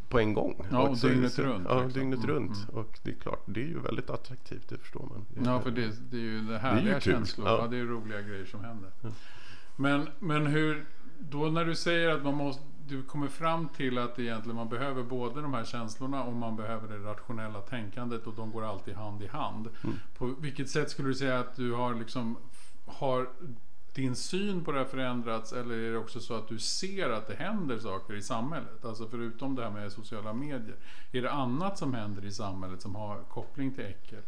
på 0.09 0.19
en 0.19 0.35
gång. 0.35 0.67
Ja, 0.71 0.89
och 0.89 0.97
dygnet 0.97 1.39
runt. 1.39 1.67
Ja, 1.69 1.83
liksom. 1.83 2.01
dygnet 2.01 2.25
mm, 2.25 2.31
runt. 2.31 2.69
Mm. 2.69 2.81
Och 2.81 2.99
det 3.03 3.11
är 3.11 3.15
klart, 3.15 3.43
det 3.47 3.61
är 3.61 3.67
ju 3.67 3.79
väldigt 3.79 4.11
attraktivt, 4.11 4.69
det 4.69 4.79
förstår 4.79 5.07
man. 5.11 5.27
Det 5.29 5.51
ja, 5.51 5.61
för 5.61 5.71
det, 5.71 6.11
det 6.11 6.17
är 6.17 6.21
ju 6.21 6.41
det 6.41 6.59
härliga 6.59 6.91
det 6.91 6.97
är 6.97 7.01
känslor. 7.01 7.49
Ja. 7.49 7.59
ja. 7.59 7.67
det 7.67 7.77
är 7.77 7.85
roliga 7.85 8.21
grejer 8.21 8.47
som 8.47 8.65
händer. 8.65 8.91
Ja. 9.01 9.09
Men, 9.77 10.09
men 10.19 10.47
hur, 10.47 10.87
då 11.19 11.47
när 11.47 11.65
du 11.65 11.75
säger 11.75 12.09
att 12.09 12.23
man 12.23 12.35
måste 12.35 12.63
du 12.89 13.03
kommer 13.03 13.29
fram 13.29 13.69
till 13.69 13.99
att 13.99 14.19
egentligen 14.19 14.57
man 14.57 14.69
behöver 14.69 15.03
både 15.03 15.43
de 15.43 15.55
här 15.55 15.65
känslorna 15.65 16.25
och 16.25 16.33
man 16.33 16.57
behöver 16.57 16.89
det 16.89 16.99
rationella 16.99 17.61
tänkandet 17.61 18.27
och 18.27 18.35
de 18.35 18.51
går 18.51 18.65
alltid 18.65 18.95
hand 18.95 19.23
i 19.23 19.27
hand. 19.27 19.69
Mm. 19.85 19.97
På 20.19 20.27
vilket 20.27 20.71
sätt 20.71 20.91
skulle 20.91 21.09
du 21.09 21.15
säga 21.15 21.39
att 21.39 21.57
du 21.57 21.73
har 21.73 21.95
liksom 21.95 22.37
har 22.87 23.29
din 23.95 24.17
syn 24.17 24.65
på 24.65 24.73
det 24.73 24.79
här 24.79 24.85
förändrats 24.85 25.53
eller 25.53 25.75
är 25.75 25.93
det 25.93 25.99
också 25.99 26.21
så 26.21 26.35
att 26.35 26.49
du 26.49 26.59
ser 26.59 27.11
att 27.11 27.27
det 27.27 27.35
händer 27.35 27.79
saker 27.79 28.15
i 28.15 28.23
samhället? 28.23 28.85
Alltså 28.85 29.09
förutom 29.09 29.55
det 29.55 29.63
här 29.63 29.71
med 29.71 29.93
sociala 29.93 30.33
medier. 30.33 30.77
Är 31.13 31.23
det 31.23 31.31
annat 31.31 31.79
som 31.79 31.95
händer 31.95 32.25
i 32.25 32.33
samhället 32.33 32.83
som 32.83 32.95
har 32.95 33.25
koppling 33.29 33.75
till 33.75 33.85
äckel? 33.85 34.23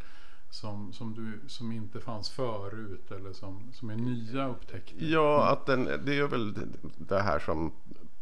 Som, 0.50 0.92
som, 0.92 1.14
du, 1.14 1.48
som 1.48 1.72
inte 1.72 2.00
fanns 2.00 2.30
förut 2.30 3.10
eller 3.10 3.32
som, 3.32 3.72
som 3.72 3.90
är 3.90 3.96
nya 3.96 4.48
upptäckter? 4.48 4.96
Ja, 4.98 5.52
att 5.52 5.66
den, 5.66 5.84
det 5.84 6.18
är 6.18 6.28
väl 6.28 6.54
det 6.96 7.22
här 7.22 7.38
som 7.38 7.72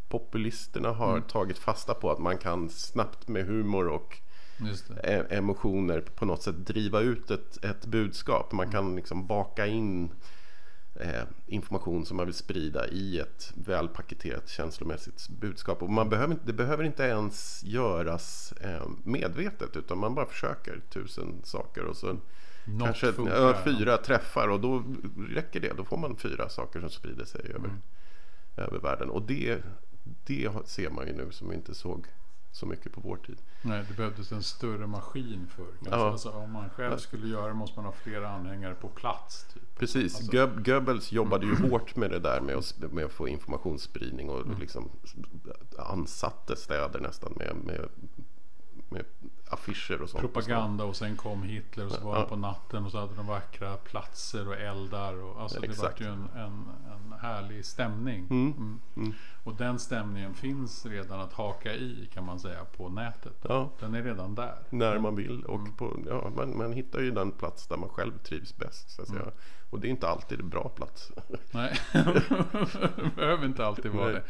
populisterna 0.09 0.91
har 0.91 1.11
mm. 1.17 1.27
tagit 1.27 1.57
fasta 1.57 1.93
på 1.93 2.11
att 2.11 2.19
man 2.19 2.37
kan 2.37 2.69
snabbt 2.69 3.27
med 3.27 3.45
humor 3.45 3.87
och 3.87 4.17
e 5.03 5.23
emotioner 5.29 6.01
på 6.01 6.25
något 6.25 6.43
sätt 6.43 6.65
driva 6.65 7.01
ut 7.01 7.31
ett, 7.31 7.63
ett 7.65 7.85
budskap. 7.85 8.51
Man 8.51 8.65
mm. 8.65 8.71
kan 8.71 8.95
liksom 8.95 9.27
baka 9.27 9.67
in 9.67 10.11
information 11.47 12.05
som 12.05 12.17
man 12.17 12.25
vill 12.25 12.35
sprida 12.35 12.87
i 12.87 13.19
ett 13.19 13.53
välpaketerat 13.55 14.49
känslomässigt 14.49 15.29
budskap. 15.29 15.83
Och 15.83 15.89
man 15.89 16.09
behöver, 16.09 16.37
det 16.45 16.53
behöver 16.53 16.83
inte 16.83 17.03
ens 17.03 17.63
göras 17.63 18.53
eh, 18.61 18.87
medvetet 19.03 19.75
utan 19.77 19.97
man 19.97 20.15
bara 20.15 20.25
försöker 20.25 20.81
tusen 20.89 21.41
saker 21.43 21.83
och 21.85 21.97
så 21.97 22.17
Något 22.67 22.83
kanske 22.85 23.13
funkar. 23.13 23.35
ja, 23.35 23.61
fyra 23.63 23.97
träffar 23.97 24.47
och 24.47 24.59
då 24.59 24.83
räcker 25.29 25.59
det. 25.59 25.73
Då 25.77 25.83
får 25.83 25.97
man 25.97 26.15
fyra 26.17 26.49
saker 26.49 26.79
som 26.79 26.89
sprider 26.89 27.25
sig 27.25 27.41
över, 27.49 27.57
Mm. 27.69 27.81
över 28.57 28.79
världen. 28.79 29.09
Och 29.09 29.21
det, 29.21 29.61
det 30.25 30.49
ser 30.65 30.89
man 30.89 31.07
ju 31.07 31.13
nu 31.13 31.31
som 31.31 31.49
vi 31.49 31.55
inte 31.55 31.73
såg 31.75 32.07
så 32.55 32.65
mycket 32.65 32.93
på 32.93 33.01
vår 33.01 33.17
tid. 33.17 33.37
Nej, 33.61 33.85
det 33.89 33.93
behövdes 33.97 34.31
en 34.31 34.43
större 34.43 34.87
maskin 34.87 35.47
för. 35.55 35.63
Kanske. 35.65 35.89
Ja. 35.95 36.11
Alltså, 36.11 36.29
om 36.29 36.51
man 36.51 36.69
själv 36.69 36.97
skulle 36.97 37.27
göra 37.27 37.47
det 37.47 37.53
måste 37.53 37.75
man 37.79 37.85
ha 37.85 37.91
flera 37.91 38.29
anhängare 38.29 38.73
på 38.75 38.87
plats. 38.89 39.45
Typ. 39.53 39.75
Precis, 39.79 40.15
Alltså- 40.15 40.31
Goeb- 40.31 40.63
Goebbels 40.65 41.11
jobbade 41.11 41.45
ju 41.45 41.55
hårt 41.69 41.95
med 41.95 42.11
det 42.11 42.19
där 42.19 42.41
med 42.41 42.55
att, 42.55 42.91
med 42.91 43.05
att 43.05 43.11
få 43.11 43.27
informationsspridning 43.27 44.29
och 44.29 44.41
Mm. 44.45 44.59
liksom 44.59 44.89
ansatte 45.79 46.55
städer 46.55 46.99
nästan 46.99 47.33
med, 47.35 47.55
med, 47.65 47.89
med 48.89 49.05
affischer 49.49 50.01
och 50.01 50.09
sånt. 50.09 50.21
Propaganda 50.21 50.83
och 50.83 50.95
sen 50.95 51.15
kom 51.17 51.43
Hitler 51.43 51.85
och 51.85 51.91
så 51.91 52.01
var 52.05 52.17
Ja. 52.17 52.25
på 52.25 52.35
natten 52.35 52.85
och 52.85 52.91
så 52.91 52.99
hade 52.99 53.15
de 53.15 53.27
vackra 53.27 53.77
platser 53.77 54.47
och 54.47 54.55
eldar. 54.55 55.13
Och, 55.23 55.41
alltså, 55.41 55.59
det 55.59 55.77
var 55.77 55.93
ju 55.99 56.05
en, 56.05 56.29
en, 56.35 56.65
en 56.91 57.04
härlig 57.25 57.65
stämning. 57.65 58.27
Mm. 58.29 58.51
Mm. 58.57 58.81
Mm. 58.95 59.13
Och 59.43 59.55
den 59.55 59.79
stämningen 59.79 60.33
finns 60.33 60.85
redan 60.85 61.19
att 61.19 61.33
haka 61.33 61.73
i 61.73 62.09
kan 62.13 62.25
man 62.25 62.39
säga 62.39 62.65
på 62.77 62.89
nätet. 62.89 63.35
Ja, 63.41 63.69
Den 63.79 63.95
är 63.95 64.03
redan 64.03 64.35
där. 64.35 64.55
när 64.69 64.99
man 64.99 65.15
vill 65.15 65.43
och 65.45 65.59
Mm. 65.59 65.73
på, 65.75 65.97
ja, 66.09 66.31
man, 66.35 66.57
man 66.57 66.73
hittar 66.73 66.99
ju 66.99 67.11
den 67.11 67.31
plats 67.31 67.67
där 67.67 67.77
man 67.77 67.89
själv 67.89 68.17
trivs 68.17 68.57
bäst. 68.57 68.89
Så 68.89 69.01
att 69.01 69.07
säga. 69.07 69.21
Mm. 69.21 69.33
Och 69.69 69.79
det 69.79 69.87
är 69.87 69.89
inte 69.89 70.07
alltid 70.07 70.39
en 70.39 70.49
bra 70.49 70.69
plats. 70.69 71.11
Nej, 71.51 71.77
det 71.93 73.11
behöver 73.15 73.45
inte 73.45 73.65
alltid 73.65 73.91
vara 73.91 74.05
Nej. 74.05 74.13
det. 74.13 74.23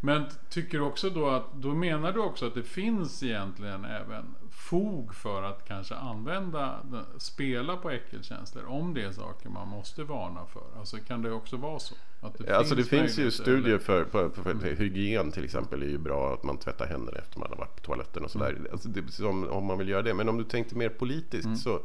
Men 0.00 0.26
tycker 0.50 0.80
också 0.80 1.10
då 1.10 1.28
att, 1.28 1.52
då 1.54 1.68
menar 1.68 2.12
du 2.12 2.20
också 2.20 2.46
att 2.46 2.54
det 2.54 2.62
finns 2.62 3.22
egentligen 3.22 3.84
även 3.84 4.34
fog 4.50 5.14
för 5.14 5.42
att 5.42 5.68
kanske 5.68 5.94
använda, 5.94 6.80
spela 7.18 7.76
på 7.76 7.90
äckelkänslor 7.90 8.66
om 8.66 8.94
det 8.94 9.02
är 9.02 9.12
saker 9.12 9.48
man 9.48 9.68
måste 9.68 10.04
varna 10.04 10.46
för? 10.46 10.78
Alltså 10.78 10.96
kan 10.96 11.22
det 11.22 11.32
också 11.32 11.56
vara 11.56 11.78
så? 11.78 11.94
Att 12.20 12.38
det 12.38 12.56
alltså 12.56 12.74
det 12.74 12.84
finns 12.84 13.18
ju 13.18 13.30
studier 13.30 13.78
för, 13.78 14.04
för, 14.04 14.30
för, 14.30 14.54
för 14.54 14.76
hygien 14.76 15.32
till 15.32 15.44
exempel 15.44 15.82
är 15.82 15.86
ju 15.86 15.98
bra 15.98 16.34
att 16.34 16.42
man 16.42 16.58
tvättar 16.58 16.86
händerna 16.86 17.18
efter 17.18 17.38
man 17.38 17.48
har 17.50 17.56
varit 17.56 17.76
på 17.76 17.82
toaletten 17.82 18.24
och 18.24 18.30
sådär. 18.30 18.50
Mm. 18.50 18.66
Alltså 18.72 18.88
det, 18.88 19.12
som, 19.12 19.48
om 19.48 19.64
man 19.64 19.78
vill 19.78 19.88
göra 19.88 20.02
det. 20.02 20.14
Men 20.14 20.28
om 20.28 20.38
du 20.38 20.44
tänkte 20.44 20.76
mer 20.76 20.88
politiskt 20.88 21.62
så, 21.62 21.80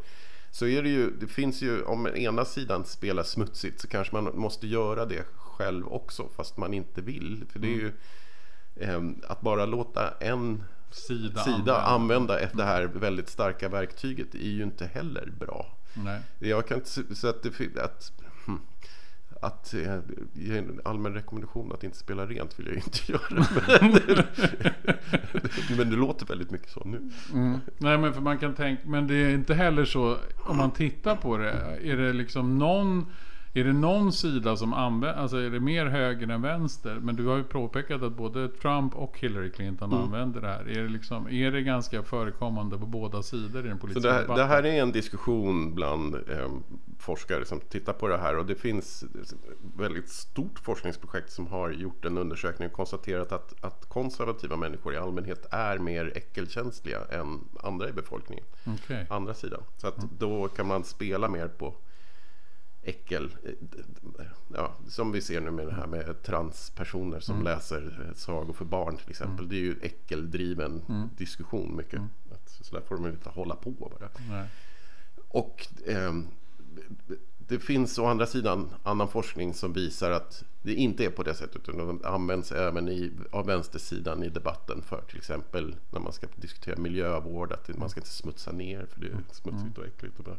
så 0.51 0.65
är 0.65 0.83
det 0.83 0.89
ju, 0.89 1.11
det 1.11 1.27
finns 1.27 1.61
ju, 1.61 1.83
om 1.83 2.07
ena 2.07 2.45
sidan 2.45 2.85
spelar 2.85 3.23
smutsigt 3.23 3.81
så 3.81 3.87
kanske 3.87 4.15
man 4.15 4.39
måste 4.39 4.67
göra 4.67 5.05
det 5.05 5.25
själv 5.35 5.87
också 5.87 6.29
fast 6.35 6.57
man 6.57 6.73
inte 6.73 7.01
vill. 7.01 7.45
För 7.49 7.59
det 7.59 7.67
är 7.67 7.77
ju 7.77 7.91
ehm, 8.79 9.21
att 9.27 9.41
bara 9.41 9.65
låta 9.65 10.13
en 10.19 10.63
Sida, 10.91 11.43
sida 11.43 11.81
använda. 11.81 12.39
använda 12.39 12.39
det 12.53 12.63
här 12.63 12.83
väldigt 12.83 13.29
starka 13.29 13.69
verktyget 13.69 14.35
är 14.35 14.49
ju 14.49 14.63
inte 14.63 14.85
heller 14.85 15.33
bra. 15.39 15.77
Nej. 15.93 16.21
Jag 16.39 16.67
kan 16.67 16.77
inte 16.77 17.15
så 17.15 17.27
att 17.27 17.43
det 17.43 17.51
att, 17.83 18.11
hm, 18.45 18.59
att 19.41 19.73
eh, 19.73 19.99
ge 20.34 20.58
en 20.58 20.82
allmän 20.86 21.13
rekommendation 21.13 21.71
att 21.71 21.84
inte 21.84 21.97
spela 21.97 22.25
rent 22.25 22.60
vill 22.60 22.65
jag 22.65 22.75
ju 22.75 22.82
inte 22.82 23.12
göra. 23.12 23.45
Men, 23.82 25.77
men 25.77 25.89
det 25.89 25.95
låter 25.95 26.25
väldigt 26.25 26.51
mycket 26.51 26.69
så 26.69 26.84
nu. 26.86 27.10
Mm. 27.34 27.60
Nej 27.77 27.97
men 27.97 28.13
för 28.13 28.21
man 28.21 28.38
kan 28.38 28.54
tänka, 28.54 28.82
men 28.86 29.08
det 29.08 29.15
är 29.15 29.30
inte 29.30 29.54
heller 29.54 29.86
så 29.86 30.17
om 30.38 30.58
man 30.58 30.71
tittar 30.71 31.15
på 31.15 31.38
det. 31.38 31.51
Är 31.84 31.97
det 31.97 32.13
liksom 32.13 32.58
någon 32.58 33.06
är 33.53 33.63
det 33.63 33.73
någon 33.73 34.11
sida 34.11 34.55
som 34.55 34.73
använder, 34.73 35.21
alltså 35.21 35.37
är 35.37 35.49
det 35.49 35.59
mer 35.59 35.85
höger 35.85 36.27
än 36.27 36.41
vänster? 36.41 36.95
Men 37.01 37.15
du 37.15 37.25
har 37.25 37.37
ju 37.37 37.43
påpekat 37.43 38.01
att 38.03 38.17
både 38.17 38.47
Trump 38.49 38.95
och 38.95 39.19
Hillary 39.19 39.51
Clinton 39.51 39.91
Mm. 39.93 40.03
använder 40.03 40.41
det 40.41 40.47
här. 40.47 40.69
Är 40.69 40.83
det, 40.83 40.89
liksom, 40.89 41.27
är 41.29 41.51
det 41.51 41.61
ganska 41.61 42.03
förekommande 42.03 42.77
på 42.77 42.85
båda 42.85 43.23
sidor 43.23 43.65
i 43.65 43.69
den 43.69 43.79
politiska 43.79 44.07
det, 44.07 44.13
här- 44.13 44.21
debatten? 44.21 44.47
det 44.47 44.53
här 44.55 44.63
är 44.65 44.81
en 44.81 44.91
diskussion 44.91 45.75
bland 45.75 46.15
eh, 46.15 46.49
forskare 46.99 47.45
som 47.45 47.59
tittar 47.59 47.93
på 47.93 48.07
det 48.07 48.17
här 48.17 48.37
och 48.37 48.45
det 48.45 48.55
finns 48.55 49.03
ett 49.03 49.33
väldigt 49.77 50.09
stort 50.09 50.59
forskningsprojekt 50.59 51.31
som 51.31 51.47
har 51.47 51.71
gjort 51.71 52.05
en 52.05 52.17
undersökning 52.17 52.67
och 52.67 52.73
konstaterat 52.73 53.31
att, 53.31 53.63
att 53.65 53.89
konservativa 53.89 54.55
människor 54.55 54.93
i 54.93 54.97
allmänhet 54.97 55.47
är 55.51 55.77
mer 55.77 56.11
äckelkänsliga 56.15 56.99
än 57.11 57.39
andra 57.63 57.89
i 57.89 57.91
befolkningen. 57.93 58.45
Okej. 58.65 59.07
andra 59.09 59.33
sidan. 59.33 59.61
Så 59.77 59.87
att 59.87 59.97
då 60.19 60.47
kan 60.47 60.67
man 60.67 60.83
spela 60.83 61.27
mer 61.27 61.47
på 61.47 61.73
äckel. 62.84 63.36
Ja, 64.54 64.76
som 64.88 65.12
vi 65.12 65.22
ser 65.22 65.41
nu 65.41 65.52
med 65.52 65.67
det 65.67 65.74
här 65.74 65.88
med 65.88 66.24
transpersoner 66.24 67.20
som 67.20 67.44
läser 67.44 68.06
eh, 68.08 68.15
sagor 68.15 68.54
för 68.54 68.65
barn 68.65 68.98
till 68.98 69.10
exempel. 69.10 69.50
Det 69.50 69.56
är 69.56 69.60
ju 69.60 69.76
äckeldriven 69.82 70.82
diskussion 71.17 71.76
mycket. 71.76 72.02
Att, 72.32 72.50
så 72.50 72.76
där 72.76 72.82
får 72.82 72.96
de 72.96 73.08
inte 73.08 73.30
hålla 73.30 73.56
på 73.56 73.72
bara. 73.72 74.10
Nej. 74.30 74.48
Och 75.28 75.67
ehm, 75.88 76.28
det 77.38 77.60
finns 77.60 78.00
å 78.00 78.06
andra 78.06 78.26
sidan 78.26 78.70
annan 78.84 79.08
forskning 79.08 79.54
som 79.54 79.74
visar 79.74 80.12
att 80.12 80.44
det 80.62 80.74
inte 80.74 81.06
är 81.06 81.10
på 81.10 81.24
det 81.24 81.34
sättet. 81.34 81.70
Utan 81.70 81.88
de 81.88 82.02
används 82.04 82.52
även 82.52 82.89
i, 82.89 83.12
av 83.32 83.46
vänstersidan 83.46 84.24
i 84.24 84.30
debatten 84.30 84.82
för 84.82 85.02
till 85.02 85.17
exempel 85.17 85.76
när 85.89 86.00
man 86.00 86.13
ska 86.13 86.28
diskutera 86.36 86.78
miljövård. 86.78 87.52
Att 87.52 87.78
man 87.78 87.89
ska 87.89 88.00
inte 88.00 88.10
smutsa 88.10 88.52
ner 88.52 88.86
för 88.86 89.02
det 89.02 89.08
är 89.08 89.17
smutsigt 89.32 89.78
och 89.78 89.86
äckligt. 89.86 90.20
Och 90.20 90.26
bara. 90.26 90.38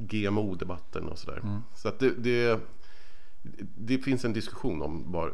GMO-debatten 0.00 1.08
och 1.08 1.18
sådär. 1.18 1.60
Så 1.74 1.88
att 1.88 1.98
det, 1.98 2.10
det, 2.10 2.60
det 3.76 3.98
finns 3.98 4.24
en 4.24 4.32
diskussion 4.32 4.82
om 4.82 5.12
vad, 5.12 5.30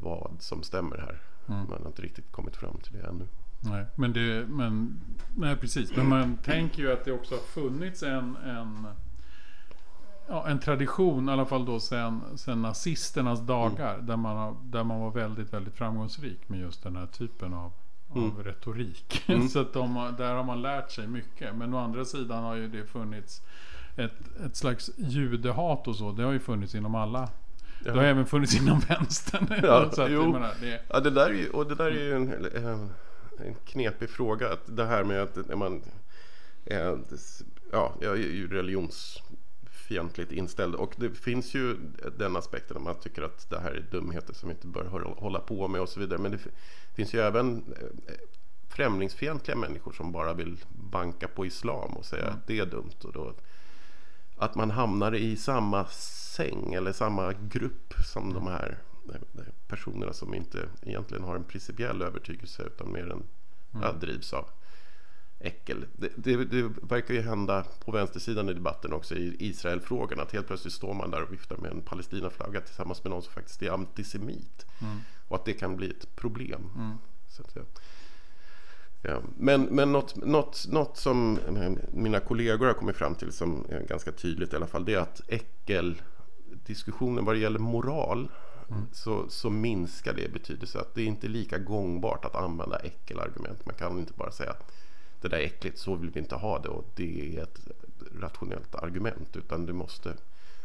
vad, 0.00 0.36
som 0.38 0.62
stämmer 0.62 0.96
här. 0.96 1.20
Man 1.46 1.68
har 1.70 1.86
inte 1.86 2.02
riktigt 2.02 2.32
kommit 2.32 2.56
fram 2.56 2.78
till 2.78 2.92
det 2.92 3.06
ännu. 3.06 3.28
Nej, 3.64 3.86
men 3.94 4.12
det, 4.12 4.46
men, 4.48 5.00
nej 5.36 5.56
precis. 5.56 5.96
Men 5.96 6.08
man 6.08 6.36
tänker 6.36 6.82
ju 6.82 6.92
att 6.92 7.04
det 7.04 7.12
också 7.12 7.34
har 7.34 7.42
funnits 7.42 8.02
en, 8.02 8.36
en, 8.36 8.86
ja, 10.28 10.48
en 10.48 10.60
tradition, 10.60 11.28
i 11.28 11.32
alla 11.32 11.46
fall 11.46 11.64
då 11.64 11.80
sen, 11.80 12.38
sen 12.38 12.62
nazisternas 12.62 13.40
dagar, 13.40 13.98
där, 13.98 14.16
man 14.16 14.36
har, 14.36 14.56
där 14.64 14.84
man 14.84 15.00
var 15.00 15.10
väldigt, 15.10 15.52
väldigt 15.52 15.74
framgångsrik 15.74 16.48
med 16.48 16.60
just 16.60 16.82
den 16.82 16.96
här 16.96 17.06
typen 17.06 17.54
av, 17.54 17.72
av 18.16 18.42
retorik. 18.44 19.24
Så 19.52 19.60
att 19.60 19.72
de, 19.72 20.14
där 20.18 20.34
har 20.34 20.44
man 20.44 20.62
lärt 20.62 20.90
sig 20.90 21.06
mycket. 21.06 21.54
Men 21.56 21.74
å 21.74 21.78
andra 21.78 22.04
sidan 22.04 22.44
har 22.44 22.54
ju 22.54 22.68
det 22.68 22.84
funnits 22.84 23.42
ett, 23.96 24.40
ett 24.46 24.56
slags 24.56 24.90
judehat 24.96 25.88
och 25.88 25.96
så. 25.96 26.12
Det 26.12 26.22
har 26.22 26.32
ju 26.32 26.40
funnits 26.40 26.74
inom 26.74 26.94
alla. 26.94 27.28
Det 27.84 27.90
har 27.90 28.02
även 28.02 28.26
funnits 28.26 28.60
inom 28.60 28.80
vänstern. 28.88 29.46
Ja, 29.62 29.90
så 29.92 30.02
att, 30.02 30.10
jo. 30.10 30.32
menar, 30.32 30.54
det, 30.60 30.80
Ja, 30.88 31.00
det 31.00 31.10
där 31.10 31.30
är 31.30 31.34
ju, 31.34 31.50
och 31.50 31.66
det 31.66 31.74
där 31.74 31.86
är 31.86 32.04
ju 32.04 32.14
en, 32.14 32.32
en, 32.64 32.90
en 33.46 33.54
knepig 33.66 34.10
fråga. 34.10 34.52
Att 34.52 34.76
det 34.76 34.84
här 34.84 35.04
med 35.04 35.22
att 35.22 35.48
när 35.48 35.56
man... 35.56 35.82
eh, 36.66 36.94
Ja, 37.74 37.92
jag 38.00 38.12
är 38.12 38.16
ju 38.16 38.48
religionsfientligt 39.88 40.32
inställd. 40.32 40.74
Och 40.74 40.94
det 40.96 41.10
finns 41.10 41.54
ju 41.54 41.76
den 42.18 42.36
aspekten 42.36 42.76
att 42.76 42.82
man 42.82 42.94
tycker 43.00 43.22
att 43.22 43.50
det 43.50 43.58
här 43.60 43.70
är 43.70 43.84
dumheter 43.90 44.34
som 44.34 44.48
vi 44.48 44.54
inte 44.54 44.66
bör 44.66 44.84
hålla- 45.18 45.40
på 45.40 45.68
med 45.68 45.80
och 45.80 45.88
så 45.88 46.00
vidare. 46.00 46.18
Men 46.18 46.30
det 46.32 46.38
fi- 46.38 46.50
finns 46.94 47.14
ju 47.14 47.20
även 47.20 47.56
eh, 47.56 48.14
främlingsfientliga 48.68 49.56
människor 49.56 49.92
som 49.92 50.12
bara 50.12 50.34
vill 50.34 50.56
banka 50.90 51.28
på 51.28 51.46
islam 51.46 51.92
och 51.96 52.04
säga 52.04 52.26
att 52.26 52.46
det 52.46 52.58
är 52.58 52.66
dumt. 52.66 53.04
Och 53.04 53.12
då, 53.12 53.34
att 54.36 54.54
man 54.54 54.70
hamnar 54.70 55.14
i 55.14 55.36
samma 55.36 55.86
säng 56.36 56.74
eller 56.74 56.92
samma 56.92 57.32
grupp 57.32 57.94
som 58.12 58.32
de 58.34 58.46
här 58.46 58.78
eh, 59.14 59.42
personerna 59.68 60.12
som 60.12 60.34
inte 60.34 60.58
egentligen 60.82 61.24
har 61.24 61.36
en 61.36 61.44
principiell 61.44 62.02
övertygelse 62.02 62.62
utan 62.62 62.92
mer 62.92 63.10
en, 63.12 63.22
ja, 63.82 63.92
drivs 63.92 64.32
av 64.32 64.44
äckel. 65.42 65.86
Det, 65.96 66.12
det, 66.16 66.44
det 66.44 66.62
verkar 66.82 67.14
ju 67.14 67.20
hända 67.20 67.64
på 67.84 67.92
vänstersidan 67.92 68.48
i 68.48 68.54
debatten 68.54 68.92
också 68.92 69.14
i 69.14 69.36
Israelfrågan 69.38 70.20
att 70.20 70.32
helt 70.32 70.46
plötsligt 70.46 70.74
står 70.74 70.94
man 70.94 71.10
där 71.10 71.22
och 71.22 71.32
viftar 71.32 71.56
med 71.56 71.70
en 71.70 71.82
Palestinaflagga 71.82 72.60
tillsammans 72.60 73.04
med 73.04 73.10
någon 73.10 73.22
som 73.22 73.32
faktiskt 73.32 73.62
är 73.62 73.70
antisemit. 73.70 74.66
Och 75.28 75.36
att 75.36 75.44
det 75.44 75.52
kan 75.52 75.76
bli 75.76 75.90
ett 75.90 76.16
problem. 76.16 76.70
Så 77.28 77.42
att, 77.42 77.56
ja. 79.02 79.20
Men 79.36 79.62
men 79.62 79.92
något, 79.92 80.16
något, 80.16 80.66
något 80.68 80.96
som 80.96 81.38
eh, 81.38 81.72
mina 81.92 82.20
kollegor 82.20 82.66
har 82.66 82.74
kommit 82.74 82.96
fram 82.96 83.14
till 83.14 83.32
som 83.32 83.66
är 83.68 83.80
ganska 83.80 84.12
tydligt 84.12 84.52
i 84.52 84.56
alla 84.56 84.66
fall 84.66 84.84
det 84.84 84.94
är 84.94 84.98
att 84.98 85.20
äckeldiskussionen 85.28 87.24
vad 87.24 87.34
det 87.34 87.38
gäller 87.38 87.58
moral 87.58 88.28
så, 88.92 89.28
så 89.28 89.50
minskar 89.50 90.12
det 90.12 90.24
i 90.24 90.28
betydelse. 90.28 90.80
Att 90.80 90.94
det 90.94 91.02
är 91.02 91.06
inte 91.06 91.28
lika 91.28 91.58
gångbart 91.58 92.24
att 92.24 92.34
använda 92.34 92.78
äckelargument. 92.78 93.66
Man 93.66 93.74
kan 93.74 93.98
inte 93.98 94.12
bara 94.12 94.32
säga 94.32 94.50
att 94.50 94.72
det 95.22 95.28
där 95.28 95.36
är 95.38 95.44
äckligt, 95.44 95.78
så 95.78 95.94
vill 95.94 96.10
vi 96.10 96.20
inte 96.20 96.34
ha 96.34 96.58
det 96.58 96.68
och 96.68 96.84
det 96.94 97.36
är 97.38 97.42
ett 97.42 97.60
rationellt 98.20 98.74
argument. 98.74 99.36
Utan 99.36 99.66
du 99.66 99.72
måste 99.72 100.14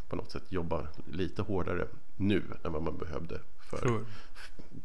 på 0.10 0.15
något 0.15 0.32
sätt 0.32 0.43
jobba 0.50 0.88
lite 1.12 1.41
hårdare 1.41 1.88
nu 2.15 2.43
än 2.63 2.72
vad 2.72 2.84
man 2.84 2.98
behövde 2.98 3.39
för 3.70 3.78
för, 3.78 4.06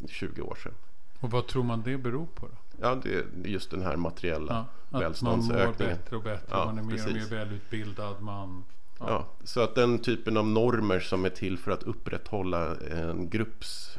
20 0.08 0.42
år 0.42 0.54
sedan. 0.62 0.72
och 1.20 1.30
vad 1.30 1.46
tror 1.46 1.62
man 1.64 1.82
det 1.82 1.96
beror 1.98 2.26
på 2.26 2.46
då? 2.46 2.54
Ja, 2.80 2.94
det 2.94 3.14
är 3.14 3.24
just 3.44 3.70
den 3.70 3.82
här 3.82 3.96
materiella 3.96 4.66
Ja, 4.90 5.06
att 5.08 5.22
man 5.22 5.38
mår 5.38 5.54
välståndsökningen. 5.54 5.96
bättre 5.96 6.16
och 6.16 6.22
bättre. 6.22 6.46
Ja, 6.50 6.64
man 6.64 6.78
är 6.78 6.82
mer 6.82 7.06
och 7.06 7.12
mer 7.12 7.26
välutbildad. 7.30 8.22
Man, 8.22 8.64
Ja. 8.98 9.26
så 9.44 9.60
att 9.60 9.74
den 9.74 9.98
typen 9.98 10.36
av 10.36 10.46
normer 10.46 11.00
som 11.00 11.24
är 11.24 11.30
till 11.30 11.58
för 11.58 11.70
att 11.70 11.82
upprätthålla 11.82 12.76
en 12.76 13.28
grupps 13.30 13.98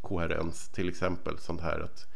koherens, 0.00 0.68
till 0.68 0.88
exempel 0.88 1.38
sånt 1.38 1.60
här 1.60 1.80
att, 1.80 2.06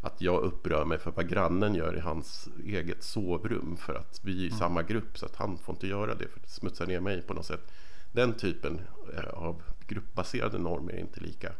att 0.00 0.20
jag 0.20 0.42
upprör 0.42 0.84
mig 0.84 0.98
för 0.98 1.10
vad 1.10 1.28
grannen 1.28 1.74
gör 1.74 1.96
i 1.96 2.00
hans 2.00 2.48
eget 2.64 3.02
sovrum 3.02 3.76
för 3.76 3.94
att 3.94 4.20
vi 4.22 4.32
är 4.32 4.44
i 4.44 4.46
mm. 4.46 4.58
samma 4.58 4.82
grupp 4.82 5.18
så 5.18 5.26
att 5.26 5.36
han 5.36 5.58
får 5.58 5.74
inte 5.74 5.86
göra 5.86 6.14
det 6.14 6.28
för 6.28 6.40
det 6.40 6.48
smutsar 6.48 6.86
ner 6.86 7.00
mig 7.00 7.22
på 7.22 7.34
något 7.34 7.46
sätt. 7.46 7.72
Den 8.12 8.34
typen 8.34 8.80
eh, 9.16 9.30
av 9.30 9.62
gruppbaserade 9.86 10.58
normer 10.58 10.92
är 10.92 10.98
inte 10.98 11.20
lika 11.20 11.52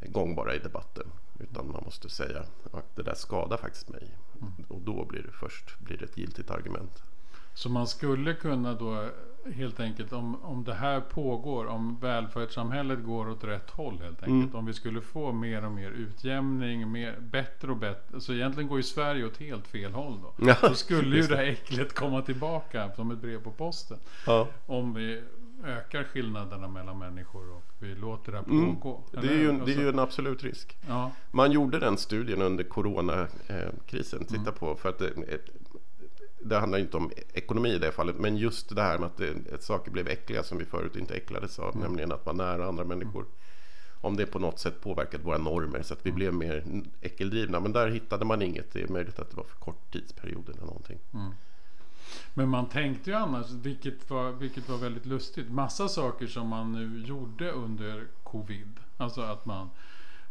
gångbara 0.00 0.54
i 0.54 0.58
debatten. 0.58 1.06
Utan 1.38 1.72
man 1.72 1.84
måste 1.84 2.08
säga 2.08 2.44
att 2.72 2.96
det 2.96 3.02
där 3.02 3.14
skadar 3.14 3.56
faktiskt 3.56 3.88
mig. 3.88 4.16
Mm. 4.40 4.52
Och 4.68 4.80
då 4.80 5.04
blir 5.04 5.22
det 5.22 5.32
först 5.32 5.78
blir 5.78 5.98
det 5.98 6.04
ett 6.04 6.18
giltigt 6.18 6.50
argument. 6.50 7.02
Så 7.54 7.68
man 7.68 7.86
skulle 7.86 8.34
kunna 8.34 8.74
då 8.74 9.10
helt 9.52 9.80
enkelt 9.80 10.12
om, 10.12 10.44
om 10.44 10.64
det 10.64 10.74
här 10.74 11.00
pågår, 11.00 11.66
om 11.66 11.98
välfärdssamhället 12.00 13.04
går 13.04 13.30
åt 13.30 13.44
rätt 13.44 13.70
håll 13.70 14.00
helt 14.02 14.22
enkelt. 14.22 14.28
Mm. 14.28 14.54
Om 14.54 14.66
vi 14.66 14.72
skulle 14.72 15.00
få 15.00 15.32
mer 15.32 15.64
och 15.64 15.72
mer 15.72 15.90
utjämning, 15.90 16.92
mer, 16.92 17.16
bättre 17.20 17.70
och 17.70 17.76
bättre. 17.76 18.20
Så 18.20 18.32
egentligen 18.32 18.68
går 18.68 18.78
ju 18.78 18.82
Sverige 18.82 19.24
åt 19.24 19.36
helt 19.36 19.66
fel 19.66 19.92
håll 19.92 20.18
då. 20.22 20.46
Ja, 20.46 20.56
då 20.62 20.74
skulle 20.74 21.16
ju 21.16 21.22
det 21.22 21.36
här 21.36 21.44
äcklet 21.44 21.94
komma 21.94 22.22
tillbaka 22.22 22.90
som 22.96 23.10
ett 23.10 23.18
brev 23.18 23.42
på 23.42 23.50
posten. 23.50 23.98
Ja. 24.26 24.48
Om 24.66 24.94
vi 24.94 25.22
ökar 25.64 26.04
skillnaderna 26.04 26.68
mellan 26.68 26.98
människor 26.98 27.50
och 27.56 27.62
vi 27.78 27.94
låter 27.94 28.32
det 28.32 28.38
här 28.38 28.44
mm. 28.44 28.76
pågå. 28.76 29.02
Mm. 29.12 29.26
Det, 29.26 29.34
är 29.34 29.38
ju, 29.38 29.52
det 29.52 29.72
är 29.72 29.80
ju 29.80 29.88
en 29.88 29.98
absolut 29.98 30.42
risk. 30.42 30.76
Ja. 30.88 31.10
Man 31.30 31.52
gjorde 31.52 31.78
den 31.78 31.98
studien 31.98 32.42
under 32.42 32.64
coronakrisen. 32.64 34.24
Titta 34.24 34.40
mm. 34.40 34.54
på, 34.54 34.74
för 34.74 34.88
att 34.88 35.02
det, 36.44 36.58
handlar 36.58 36.78
inte 36.78 36.96
om 36.96 37.10
ekonomi 37.32 37.68
i 37.68 37.78
det 37.78 37.92
fallet, 37.92 38.16
men 38.16 38.36
just 38.36 38.74
det 38.74 38.82
här 38.82 38.98
med 38.98 39.06
att 39.06 39.16
det, 39.16 39.62
saker 39.62 39.90
blev 39.90 40.08
äckliga 40.08 40.42
som 40.42 40.58
vi 40.58 40.64
förut 40.64 40.96
inte 40.96 41.14
äcklades 41.14 41.58
av, 41.58 41.74
mm. 41.74 41.86
nämligen 41.86 42.12
att 42.12 42.26
vara 42.26 42.36
nära 42.36 42.68
andra 42.68 42.84
människor. 42.84 43.26
Om 44.00 44.16
det 44.16 44.26
på 44.26 44.38
något 44.38 44.58
sätt 44.58 44.80
påverkat 44.80 45.24
våra 45.24 45.38
normer 45.38 45.82
så 45.82 45.94
att 45.94 46.06
vi 46.06 46.10
mm. 46.10 46.16
blev 46.16 46.34
mer 46.34 46.82
äckeldrivna. 47.00 47.60
Men 47.60 47.72
där 47.72 47.88
hittade 47.88 48.24
man 48.24 48.42
inget. 48.42 48.72
Det 48.72 48.82
är 48.82 48.88
möjligt 48.88 49.18
att 49.18 49.30
det 49.30 49.36
var 49.36 49.44
för 49.44 49.56
kort 49.56 49.92
tidsperiod 49.92 50.48
eller 50.48 50.66
någonting. 50.66 50.98
Mm. 51.14 51.32
Men 52.34 52.48
man 52.48 52.68
tänkte 52.68 53.10
ju 53.10 53.16
annars, 53.16 53.50
vilket 53.50 54.10
var, 54.10 54.32
vilket 54.32 54.68
var 54.68 54.78
väldigt 54.78 55.06
lustigt, 55.06 55.50
massa 55.50 55.88
saker 55.88 56.26
som 56.26 56.48
man 56.48 56.72
nu 56.72 57.06
gjorde 57.06 57.50
under 57.50 58.06
covid. 58.22 58.80
Alltså 58.96 59.20
att 59.20 59.46
man, 59.46 59.70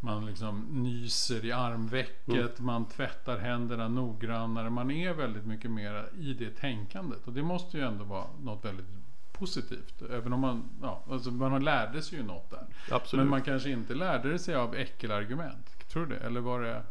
man 0.04 0.26
liksom 0.26 0.68
nyser 0.72 1.46
i 1.46 1.52
armvecket, 1.52 2.60
mm. 2.60 2.66
man 2.66 2.86
tvättar 2.86 3.38
händerna 3.38 3.88
noggrannare. 3.88 4.70
Man 4.70 4.92
är 4.92 5.14
väldigt 5.14 5.46
mycket 5.46 5.72
mer 5.72 6.10
i 6.20 6.34
det 6.34 6.50
tänkandet. 6.50 7.28
Och 7.28 7.34
det 7.34 7.44
måste 7.44 7.78
ju 7.78 7.84
ändå 7.84 8.04
vara 8.04 8.26
något 8.44 8.66
väldigt 8.66 8.86
positivt. 9.32 10.02
Även 10.12 10.34
om 10.34 10.40
man, 10.40 10.70
ja, 10.82 11.04
alltså 11.10 11.32
man 11.32 11.64
lärde 11.64 12.02
sig 12.02 12.18
ju 12.18 12.24
något 12.24 12.52
där. 12.52 12.66
Absolut. 12.92 13.24
Men 13.24 13.30
man 13.30 13.42
kanske 13.42 13.70
inte 13.70 13.94
lärde 13.94 14.40
sig 14.40 14.56
av 14.56 14.76
äckelargument. 14.76 15.90
Tror 15.92 16.06
du 16.06 16.16
det? 16.16 16.26
Eller 16.26 16.42
var 16.42 16.62
det, 16.62 16.84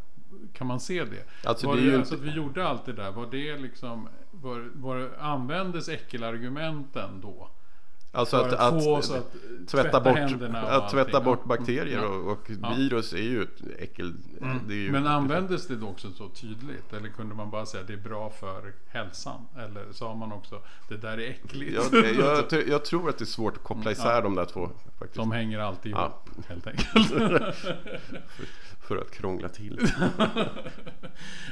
kan 0.53 0.67
man 0.67 0.81
se 0.81 1.05
det? 1.05 1.49
Alltså, 1.49 1.67
var 1.67 1.77
det, 1.77 1.91
det 1.91 1.97
alltså 1.97 2.15
att 2.15 2.21
vi 2.21 2.31
gjorde 2.31 2.69
allt 2.69 2.85
det 2.85 2.93
där, 2.93 3.11
var 3.11 3.27
det 3.31 3.59
liksom 3.59 4.09
var, 4.31 4.71
var, 4.75 5.11
användes 5.19 5.89
äckelargumenten 5.89 7.21
då? 7.21 7.51
Alltså 8.15 8.37
att, 8.37 8.53
att, 8.53 8.61
att, 8.61 9.11
att, 9.11 9.69
tvätta, 9.69 10.01
bort, 10.01 10.19
att 10.55 10.91
tvätta 10.91 11.21
bort 11.21 11.45
bakterier 11.45 12.03
ja. 12.03 12.09
och, 12.09 12.33
och 12.33 12.51
ja. 12.63 12.75
virus 12.77 13.13
är 13.13 13.19
ju 13.19 13.43
ett 13.43 13.63
äckel. 13.79 14.15
Mm. 14.41 14.71
Ju 14.71 14.93
Men 14.93 15.07
användes 15.07 15.67
det 15.67 15.83
också 15.83 16.11
så 16.11 16.29
tydligt? 16.29 16.93
Eller 16.93 17.09
kunde 17.09 17.35
man 17.35 17.51
bara 17.51 17.67
säga 17.67 17.81
att 17.81 17.87
det 17.87 17.93
är 17.93 18.09
bra 18.09 18.31
för 18.31 18.73
hälsan? 18.89 19.47
Eller 19.59 19.93
sa 19.93 20.15
man 20.15 20.33
också 20.33 20.61
det 20.89 20.97
där 20.97 21.19
är 21.19 21.31
äckligt? 21.31 21.93
Jag, 21.93 22.05
jag, 22.51 22.69
jag 22.69 22.85
tror 22.85 23.09
att 23.09 23.19
det 23.19 23.25
är 23.25 23.27
svårt 23.27 23.57
att 23.57 23.63
koppla 23.63 23.91
isär 23.91 24.15
ja. 24.15 24.21
de 24.21 24.35
där 24.35 24.45
två. 24.45 24.71
Faktiskt. 25.13 25.31
De 25.31 25.33
hänger 25.33 25.59
alltid 25.59 25.93
ihop 25.93 26.31
helt 26.49 26.67
enkelt. 26.67 27.13
för 28.81 28.97
att 28.97 29.11
krångla 29.11 29.49
till. 29.49 29.79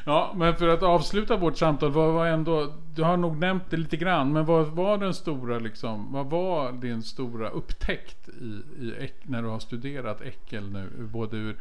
ja, 0.06 0.32
men 0.36 0.56
för 0.56 0.68
att 0.68 0.82
avsluta 0.82 1.36
vårt 1.36 1.56
samtal. 1.56 1.90
Vad 1.90 2.12
var 2.12 2.26
ändå, 2.26 2.72
du 2.94 3.02
har 3.02 3.16
nog 3.16 3.36
nämnt 3.36 3.70
det 3.70 3.76
lite 3.76 3.96
grann. 3.96 4.32
Men 4.32 4.44
vad 4.44 4.66
var 4.66 4.98
den 4.98 5.14
stora, 5.14 5.58
liksom, 5.58 6.12
vad 6.12 6.30
var 6.30 6.72
din 6.72 7.02
stora 7.02 7.48
upptäckt 7.48 8.28
i, 8.28 8.44
i, 8.84 9.10
när 9.22 9.42
du 9.42 9.48
har 9.48 9.58
studerat 9.58 10.20
äckel 10.20 10.72
nu? 10.72 10.90
Både 10.98 11.36
ur, 11.36 11.56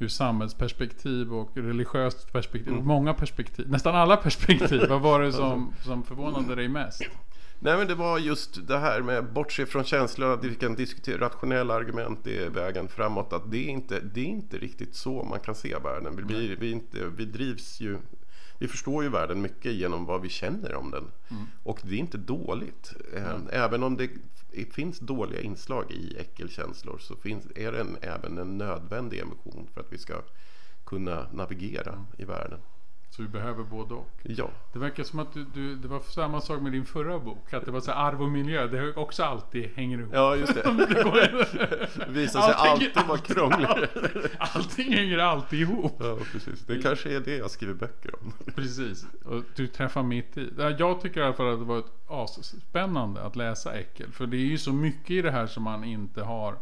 ur 0.00 0.08
samhällsperspektiv 0.08 1.34
och 1.34 1.56
religiöst 1.56 2.32
perspektiv. 2.32 2.72
Mm. 2.72 2.86
Många 2.86 3.14
perspektiv, 3.14 3.70
nästan 3.70 3.94
alla 3.94 4.16
perspektiv. 4.16 4.88
vad 4.88 5.00
var 5.00 5.20
det 5.22 5.32
som, 5.32 5.72
som 5.84 6.02
förvånade 6.02 6.54
dig 6.54 6.68
mest? 6.68 7.02
Nej 7.62 7.78
men 7.78 7.86
det 7.86 7.94
var 7.94 8.18
just 8.18 8.66
det 8.68 8.78
här 8.78 9.02
med 9.02 9.32
bortse 9.32 9.66
från 9.66 9.84
känslorna, 9.84 10.36
vi 10.36 10.54
kan 10.54 10.74
diskutera 10.74 11.20
rationella 11.20 11.74
argument, 11.74 12.18
det 12.24 12.44
är 12.44 12.50
vägen 12.50 12.88
framåt. 12.88 13.32
Att 13.32 13.50
det, 13.50 13.56
är 13.56 13.68
inte, 13.68 14.00
det 14.00 14.20
är 14.20 14.24
inte 14.24 14.58
riktigt 14.58 14.94
så 14.94 15.22
man 15.22 15.40
kan 15.40 15.54
se 15.54 15.76
världen. 15.78 16.16
Vi, 16.16 16.22
blir, 16.22 16.56
vi, 16.56 16.70
inte, 16.70 17.06
vi 17.06 17.24
drivs 17.24 17.80
ju, 17.80 17.98
vi 18.58 18.68
förstår 18.68 19.02
ju 19.02 19.08
världen 19.08 19.42
mycket 19.42 19.72
genom 19.72 20.04
vad 20.04 20.22
vi 20.22 20.28
känner 20.28 20.74
om 20.74 20.90
den. 20.90 21.04
Mm. 21.30 21.46
Och 21.62 21.80
det 21.82 21.94
är 21.94 21.98
inte 21.98 22.18
dåligt. 22.18 22.92
Mm. 23.16 23.48
Även 23.52 23.82
om 23.82 23.96
det 23.96 24.10
finns 24.72 24.98
dåliga 24.98 25.40
inslag 25.40 25.90
i 25.90 26.16
äckelkänslor 26.18 26.98
så 26.98 27.16
finns, 27.16 27.46
är 27.54 27.72
den 27.72 27.96
även 28.02 28.38
en 28.38 28.58
nödvändig 28.58 29.18
emotion 29.18 29.68
för 29.74 29.80
att 29.80 29.92
vi 29.92 29.98
ska 29.98 30.14
kunna 30.84 31.26
navigera 31.32 31.92
mm. 31.92 32.04
i 32.18 32.24
världen. 32.24 32.60
Så 33.10 33.22
vi 33.22 33.28
behöver 33.28 33.64
både 33.64 33.94
och. 33.94 34.10
Ja. 34.22 34.50
Det 34.72 34.78
verkar 34.78 35.04
som 35.04 35.18
att 35.18 35.32
du, 35.32 35.44
du, 35.54 35.76
det 35.76 35.88
var 35.88 36.00
samma 36.00 36.40
sak 36.40 36.62
med 36.62 36.72
din 36.72 36.84
förra 36.84 37.18
bok. 37.18 37.52
Att 37.52 37.64
det 37.64 37.70
var 37.70 37.80
så 37.80 37.92
arv 37.92 38.22
och 38.22 38.28
miljö. 38.28 38.66
Det 38.66 38.94
också 38.94 39.24
alltid 39.24 39.70
hänger 39.74 39.98
ihop. 39.98 40.10
Ja, 40.14 40.36
just 40.36 40.54
det. 40.54 40.62
det 41.96 42.10
visar 42.10 42.40
sig 42.40 42.54
alltid 42.56 43.06
vara 43.08 43.18
krångligt. 43.18 43.70
allting 44.38 44.92
hänger 44.92 45.18
alltid 45.18 45.60
ihop. 45.60 45.96
Ja, 45.98 46.18
precis. 46.32 46.60
Det 46.66 46.82
kanske 46.82 47.16
är 47.16 47.20
det 47.20 47.36
jag 47.36 47.50
skriver 47.50 47.74
böcker 47.74 48.14
om. 48.20 48.32
precis. 48.54 49.06
Och 49.24 49.42
du 49.54 49.66
träffar 49.66 50.02
mitt 50.02 50.38
i. 50.38 50.50
Jag 50.78 51.00
tycker 51.00 51.20
i 51.20 51.24
alla 51.24 51.34
fall 51.34 51.52
att 51.52 51.58
det 51.58 51.64
var 51.64 51.78
ett 51.78 51.92
asspännande 52.08 53.22
att 53.22 53.36
läsa 53.36 53.72
Äckel. 53.72 54.12
För 54.12 54.26
det 54.26 54.36
är 54.36 54.46
ju 54.46 54.58
så 54.58 54.72
mycket 54.72 55.10
i 55.10 55.22
det 55.22 55.30
här 55.30 55.46
som 55.46 55.62
man 55.62 55.84
inte 55.84 56.22
har 56.22 56.56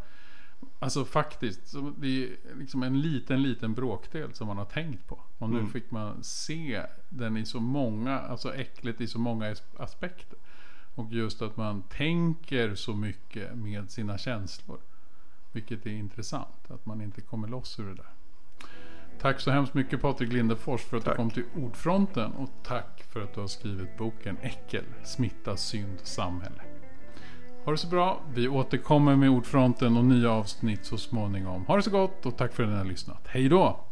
Alltså 0.79 1.05
faktiskt, 1.05 1.75
det 1.97 2.25
är 2.25 2.37
liksom 2.55 2.83
en 2.83 3.01
liten, 3.01 3.43
liten 3.43 3.75
bråkdel 3.75 4.35
som 4.35 4.47
man 4.47 4.59
har 4.59 4.65
tänkt 4.65 5.09
på. 5.09 5.21
Och 5.39 5.51
nu 5.51 5.59
mm. 5.59 5.71
fick 5.71 5.91
man 5.91 6.25
se 6.25 6.83
den 7.09 7.37
i 7.37 7.47
så 7.47 7.61
många, 7.61 8.21
alltså 8.21 8.55
äcklet 8.55 9.01
i 9.01 9.07
så 9.07 9.19
många 9.19 9.55
aspekter. 9.77 10.39
Och 10.95 11.13
just 11.13 11.43
att 11.43 11.57
man 11.57 11.83
tänker 11.83 12.75
så 12.75 12.95
mycket 12.95 13.55
med 13.55 13.91
sina 13.91 14.19
känslor. 14.19 14.79
Vilket 15.53 15.87
är 15.87 15.91
intressant, 15.91 16.71
att 16.71 16.87
man 16.87 17.01
inte 17.01 17.21
kommer 17.21 17.49
loss 17.49 17.81
ur 17.81 17.87
det 17.87 17.95
där. 17.95 18.13
Tack 19.21 19.41
så 19.41 19.51
hemskt 19.51 19.75
mycket 19.75 20.01
Patrik 20.01 20.33
Lindefors 20.33 20.81
för 20.81 20.97
att 20.97 21.05
tack. 21.05 21.13
du 21.13 21.17
kom 21.17 21.31
till 21.31 21.45
Ordfronten. 21.57 22.33
Och 22.33 22.51
tack 22.63 23.05
för 23.09 23.23
att 23.23 23.35
du 23.35 23.41
har 23.41 23.49
skrivit 23.49 23.99
boken 23.99 24.37
Äckel, 24.43 24.85
smitta, 25.05 25.57
synd, 25.57 26.01
samhälle. 26.03 26.78
Ha 27.69 27.73
det 27.73 27.79
så 27.79 27.89
bra. 27.89 28.21
Vi 28.35 28.49
återkommer 28.49 29.17
med 29.17 29.31
Ordfronten 29.31 29.97
och 29.97 30.05
nya 30.05 30.31
avsnitt 30.31 30.85
så 30.85 30.97
småningom. 30.97 31.67
Ha 31.67 31.77
det 31.77 31.83
så 31.83 31.91
gott 31.91 32.27
och 32.27 32.37
tack 32.37 32.53
för 32.53 32.63
att 32.63 32.69
ni 32.69 32.77
har 32.77 32.85
lyssnat. 32.85 33.27
Hej 33.29 33.49
då! 33.49 33.88